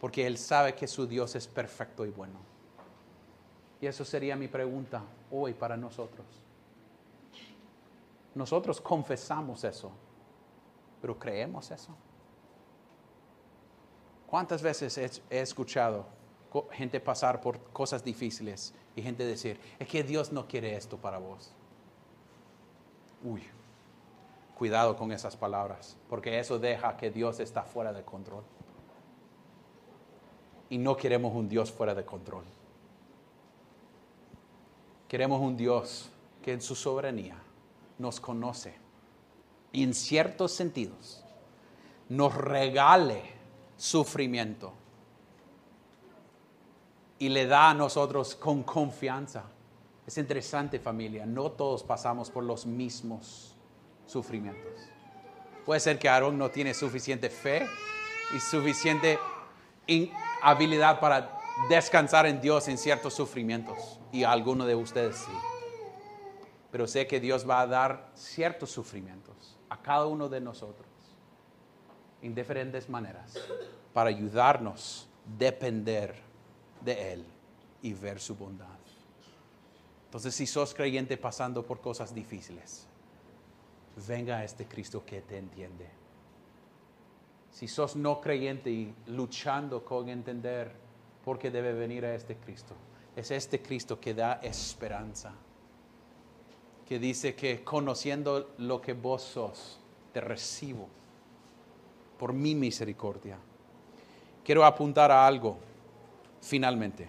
porque 0.01 0.27
él 0.27 0.39
sabe 0.39 0.75
que 0.75 0.87
su 0.87 1.07
Dios 1.07 1.35
es 1.35 1.47
perfecto 1.47 2.05
y 2.05 2.11
bueno. 2.11 2.39
Y 3.81 3.87
eso 3.87 4.05
sería 4.05 4.37
mi 4.37 4.49
pregunta 4.49 5.03
hoy 5.31 5.53
para 5.53 5.77
nosotros. 5.77 6.27
Nosotros 8.35 8.81
confesamos 8.81 9.65
eso, 9.65 9.91
pero 11.01 11.19
creemos 11.19 11.71
eso. 11.71 11.95
¿Cuántas 14.27 14.61
veces 14.61 14.99
he, 14.99 15.41
escuchado 15.41 16.07
gente 16.73 17.01
pasar 17.01 17.41
por 17.41 17.61
cosas 17.71 18.03
difíciles 18.03 18.75
y 18.95 19.03
gente 19.03 19.25
decir, 19.25 19.61
es 19.79 19.89
que 19.89 20.03
Dios 20.03 20.33
no 20.33 20.47
quiere 20.49 20.75
esto 20.75 20.97
para 20.97 21.19
vos? 21.19 21.53
Uy, 23.23 23.43
cuidado 24.57 24.97
con 24.97 25.13
esas 25.13 25.37
palabras, 25.37 25.97
porque 26.09 26.39
eso 26.39 26.59
deja 26.59 26.97
que 26.97 27.11
Dios 27.11 27.41
está 27.41 27.63
fuera 27.63 27.93
de 27.93 28.03
control. 28.03 28.43
Y 30.71 30.79
no 30.79 30.97
queremos 30.97 31.35
un 31.35 31.47
Dios 31.47 31.71
fuera 31.71 31.95
de 31.95 32.05
control. 32.05 32.45
Queremos 35.09 35.41
un 35.41 35.57
Dios 35.57 36.11
que 36.43 36.55
en 36.55 36.63
su 36.63 36.75
soberanía 36.75 37.37
nos 37.99 38.19
conoce 38.19 38.75
y 39.73 39.83
en 39.85 39.93
ciertos 39.93 40.53
sentidos 40.53 41.23
nos 42.09 42.35
regale 42.35 43.23
sufrimiento. 43.77 44.73
Y 47.19 47.29
le 47.29 47.47
da 47.47 47.71
a 47.71 47.75
nosotros 47.75 48.35
con 48.35 48.63
confianza. 48.63 49.45
Es 50.07 50.17
interesante 50.17 50.79
familia, 50.79 51.27
no 51.27 51.53
todos 51.53 51.83
pasamos 51.83 52.31
por 52.31 52.45
los 52.45 52.65
mismos 52.65 53.56
sufrimientos. 54.07 54.73
Puede 55.65 55.81
ser 55.81 55.99
que 55.99 56.09
Aarón 56.09 56.39
no 56.39 56.51
tiene 56.51 56.75
suficiente 56.75 57.29
fe 57.29 57.67
y 58.35 58.41
suficiente 58.41 59.19
habilidad 60.43 61.01
para 61.01 61.39
descansar 61.69 62.27
en 62.27 62.41
Dios 62.41 62.69
en 62.69 62.79
ciertos 62.79 63.15
sufrimientos. 63.15 63.99
Y 64.13 64.25
alguno 64.25 64.67
de 64.67 64.75
ustedes 64.75 65.17
sí. 65.17 65.33
Pero 66.71 66.87
sé 66.87 67.07
que 67.07 67.21
Dios 67.21 67.49
va 67.49 67.61
a 67.61 67.67
dar 67.67 68.11
ciertos 68.15 68.71
sufrimientos 68.71 69.57
a 69.69 69.81
cada 69.83 70.07
uno 70.07 70.29
de 70.29 70.41
nosotros 70.41 70.87
en 72.23 72.35
diferentes 72.35 72.89
maneras 72.89 73.35
para 73.93 74.11
ayudarnos 74.11 75.09
a 75.11 75.39
depender 75.39 76.15
de 76.83 77.13
Él 77.13 77.25
y 77.83 77.93
ver 77.95 78.21
su 78.21 78.37
bondad. 78.37 78.67
Entonces, 80.05 80.35
si 80.35 80.47
sos 80.47 80.73
creyente 80.73 81.17
pasando 81.17 81.67
por 81.67 81.81
cosas 81.81 82.15
difíciles, 82.15 82.87
venga 84.07 84.39
a 84.39 84.45
este 84.45 84.67
Cristo 84.67 85.05
que 85.05 85.23
te 85.23 85.39
entiende. 85.39 85.87
Si 87.51 87.69
sos 87.69 87.97
no 87.97 88.21
creyente 88.21 88.71
y 88.71 88.95
luchando 89.07 89.85
con 89.85 90.09
entender 90.09 90.71
por 91.25 91.39
qué 91.39 91.51
debe 91.51 91.73
venir 91.73 92.05
a 92.05 92.15
este 92.15 92.37
Cristo, 92.37 92.75
es 93.17 93.31
este 93.31 93.63
Cristo 93.63 93.99
que 93.99 94.13
da 94.13 94.35
esperanza, 94.43 95.33
que 96.87 96.99
dice 96.99 97.35
que 97.35 97.65
conociendo 97.65 98.51
lo 98.59 98.81
que 98.81 98.93
vos 98.93 99.23
sos, 99.23 99.81
te 100.13 100.21
recibo 100.21 100.87
por 102.19 102.33
mi 102.33 102.55
misericordia. 102.55 103.39
Quiero 104.45 104.65
apuntar 104.65 105.11
a 105.11 105.27
algo, 105.27 105.57
finalmente. 106.41 107.09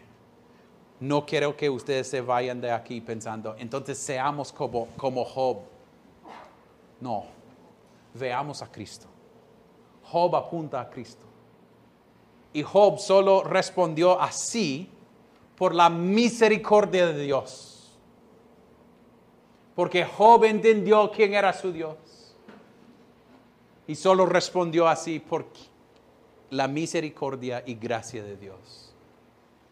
No 1.00 1.26
quiero 1.26 1.56
que 1.56 1.70
ustedes 1.70 2.08
se 2.08 2.22
vayan 2.22 2.60
de 2.60 2.72
aquí 2.72 3.02
pensando, 3.02 3.56
entonces 3.60 3.98
seamos 3.98 4.52
como, 4.52 4.88
como 4.98 5.24
Job. 5.24 5.58
No, 7.00 7.26
veamos 8.14 8.62
a 8.62 8.72
Cristo. 8.72 9.08
Job 10.04 10.36
apunta 10.36 10.82
a 10.82 10.90
Cristo. 10.90 11.26
Y 12.54 12.64
Job 12.64 12.98
solo 13.00 13.44
respondió 13.44 14.20
así 14.20 14.90
por 15.58 15.76
la 15.76 15.90
misericordia 15.90 17.08
de 17.08 17.24
Dios. 17.24 17.98
Porque 19.76 20.06
Job 20.06 20.46
entendió 20.46 21.12
quién 21.12 21.34
era 21.34 21.54
su 21.54 21.72
Dios. 21.72 21.98
Y 23.86 23.96
solo 23.96 24.26
respondió 24.26 24.88
así 24.88 25.20
por 25.20 25.46
la 26.50 26.68
misericordia 26.68 27.64
y 27.66 27.76
gracia 27.76 28.24
de 28.24 28.38
Dios. 28.38 28.94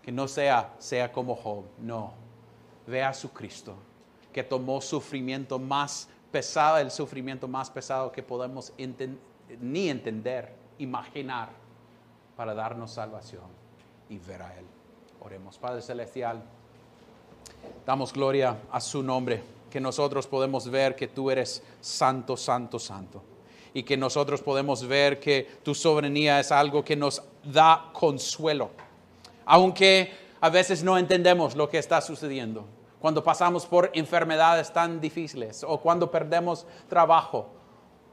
Que 0.02 0.12
no 0.12 0.28
sea, 0.28 0.74
sea 0.78 1.12
como 1.12 1.36
Job, 1.36 1.64
no. 1.80 2.14
Vea 2.86 3.10
a 3.10 3.14
su 3.14 3.32
Cristo, 3.32 3.76
que 4.32 4.44
tomó 4.44 4.80
sufrimiento 4.80 5.58
más 5.58 6.08
el 6.36 6.92
sufrimiento 6.92 7.48
más 7.48 7.70
pesado 7.70 8.12
que 8.12 8.24
podemos 8.24 8.74
ni 9.62 9.90
entender, 9.90 10.54
imaginar, 10.80 11.50
para 12.36 12.54
darnos 12.54 12.92
salvación 12.92 13.44
y 14.10 14.18
ver 14.18 14.42
a 14.42 14.58
Él. 14.58 14.66
Oremos, 15.22 15.58
Padre 15.58 15.82
Celestial, 15.82 16.44
damos 17.86 18.12
gloria 18.12 18.58
a 18.72 18.82
su 18.82 19.02
nombre 19.02 19.42
que 19.76 19.80
nosotros 19.80 20.28
podemos 20.28 20.70
ver 20.70 20.96
que 20.96 21.08
tú 21.08 21.30
eres 21.30 21.62
santo, 21.82 22.38
santo, 22.38 22.80
santo. 22.80 23.22
Y 23.74 23.84
que 23.84 23.98
nosotros 23.98 24.42
podemos 24.42 24.88
ver 24.88 25.20
que 25.20 25.60
tu 25.64 25.76
soberanía 25.76 26.40
es 26.40 26.50
algo 26.52 26.82
que 26.84 26.96
nos 26.96 27.22
da 27.44 27.90
consuelo. 27.92 28.70
Aunque 29.46 30.14
a 30.40 30.50
veces 30.50 30.82
no 30.82 30.98
entendemos 30.98 31.58
lo 31.58 31.68
que 31.68 31.78
está 31.78 32.00
sucediendo. 32.00 32.66
Cuando 33.06 33.24
pasamos 33.24 33.68
por 33.68 33.92
enfermedades 33.94 34.74
tan 34.74 35.00
difíciles 35.00 35.64
o 35.64 35.80
cuando 35.80 36.10
perdemos 36.10 36.66
trabajo 36.90 37.54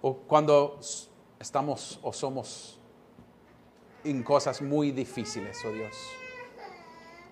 o 0.03 0.15
cuando 0.15 0.79
estamos 1.41 1.99
o 2.03 2.13
somos 2.13 2.79
en 4.05 4.23
cosas 4.23 4.61
muy 4.61 4.91
difíciles, 4.91 5.65
oh 5.65 5.73
Dios. 5.73 5.97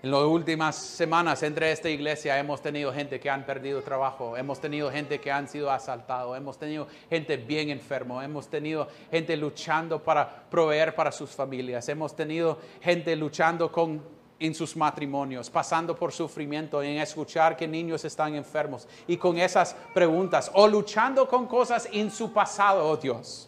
En 0.01 0.09
las 0.09 0.23
últimas 0.23 0.75
semanas 0.75 1.43
entre 1.43 1.71
esta 1.71 1.87
iglesia 1.87 2.39
hemos 2.39 2.63
tenido 2.63 2.91
gente 2.91 3.19
que 3.19 3.29
han 3.29 3.45
perdido 3.45 3.83
trabajo, 3.83 4.35
hemos 4.35 4.59
tenido 4.59 4.89
gente 4.89 5.21
que 5.21 5.31
han 5.31 5.47
sido 5.47 5.69
asaltados, 5.69 6.35
hemos 6.35 6.57
tenido 6.57 6.87
gente 7.11 7.37
bien 7.37 7.69
enfermo, 7.69 8.23
hemos 8.23 8.47
tenido 8.47 8.87
gente 9.11 9.37
luchando 9.37 10.01
para 10.01 10.49
proveer 10.49 10.95
para 10.95 11.11
sus 11.11 11.29
familias, 11.29 11.87
hemos 11.89 12.15
tenido 12.15 12.57
gente 12.81 13.15
luchando 13.15 13.71
con, 13.71 14.01
en 14.41 14.55
sus 14.55 14.75
matrimonios, 14.75 15.51
pasando 15.51 15.95
por 15.95 16.11
sufrimiento, 16.11 16.81
en 16.81 16.97
escuchar 16.97 17.55
que 17.55 17.67
niños 17.67 18.03
están 18.03 18.33
enfermos 18.33 18.87
y 19.07 19.15
con 19.15 19.37
esas 19.37 19.75
preguntas, 19.93 20.51
o 20.55 20.67
luchando 20.67 21.27
con 21.27 21.45
cosas 21.45 21.87
en 21.91 22.09
su 22.09 22.33
pasado, 22.33 22.89
oh 22.89 22.97
Dios. 22.97 23.47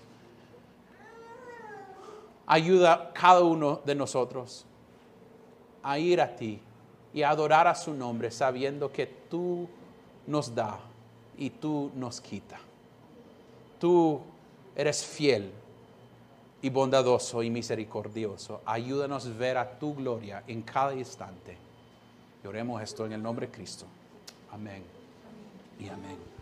Ayuda 2.46 3.12
cada 3.12 3.42
uno 3.42 3.82
de 3.84 3.96
nosotros 3.96 4.66
a 5.82 5.98
ir 5.98 6.22
a 6.22 6.36
ti 6.36 6.62
y 7.12 7.24
a 7.24 7.32
adorar 7.32 7.68
a 7.68 7.74
su 7.74 7.92
nombre 7.92 8.30
sabiendo 8.30 8.92
que 8.92 9.08
tú 9.08 9.68
nos 10.28 10.54
da 10.54 10.80
y 11.40 11.50
tú 11.50 11.90
nos 11.96 12.22
quita. 12.22 12.60
Tú 13.80 14.22
eres 14.76 15.04
fiel 15.04 15.52
y 16.64 16.70
bondadoso 16.70 17.44
y 17.44 17.50
misericordioso. 17.50 18.62
Ayúdanos 18.66 19.28
a 19.28 19.30
ver 19.32 19.58
a 19.58 19.78
tu 19.78 19.94
gloria 19.94 20.44
en 20.48 20.62
cada 20.62 20.96
instante. 20.96 21.58
Y 22.42 22.48
oremos 22.48 22.82
esto 22.82 23.06
en 23.06 23.12
el 23.12 23.22
nombre 23.22 23.48
de 23.48 23.54
Cristo. 23.54 23.86
Amén 24.50 24.82
y 25.78 25.90
amén. 25.90 26.33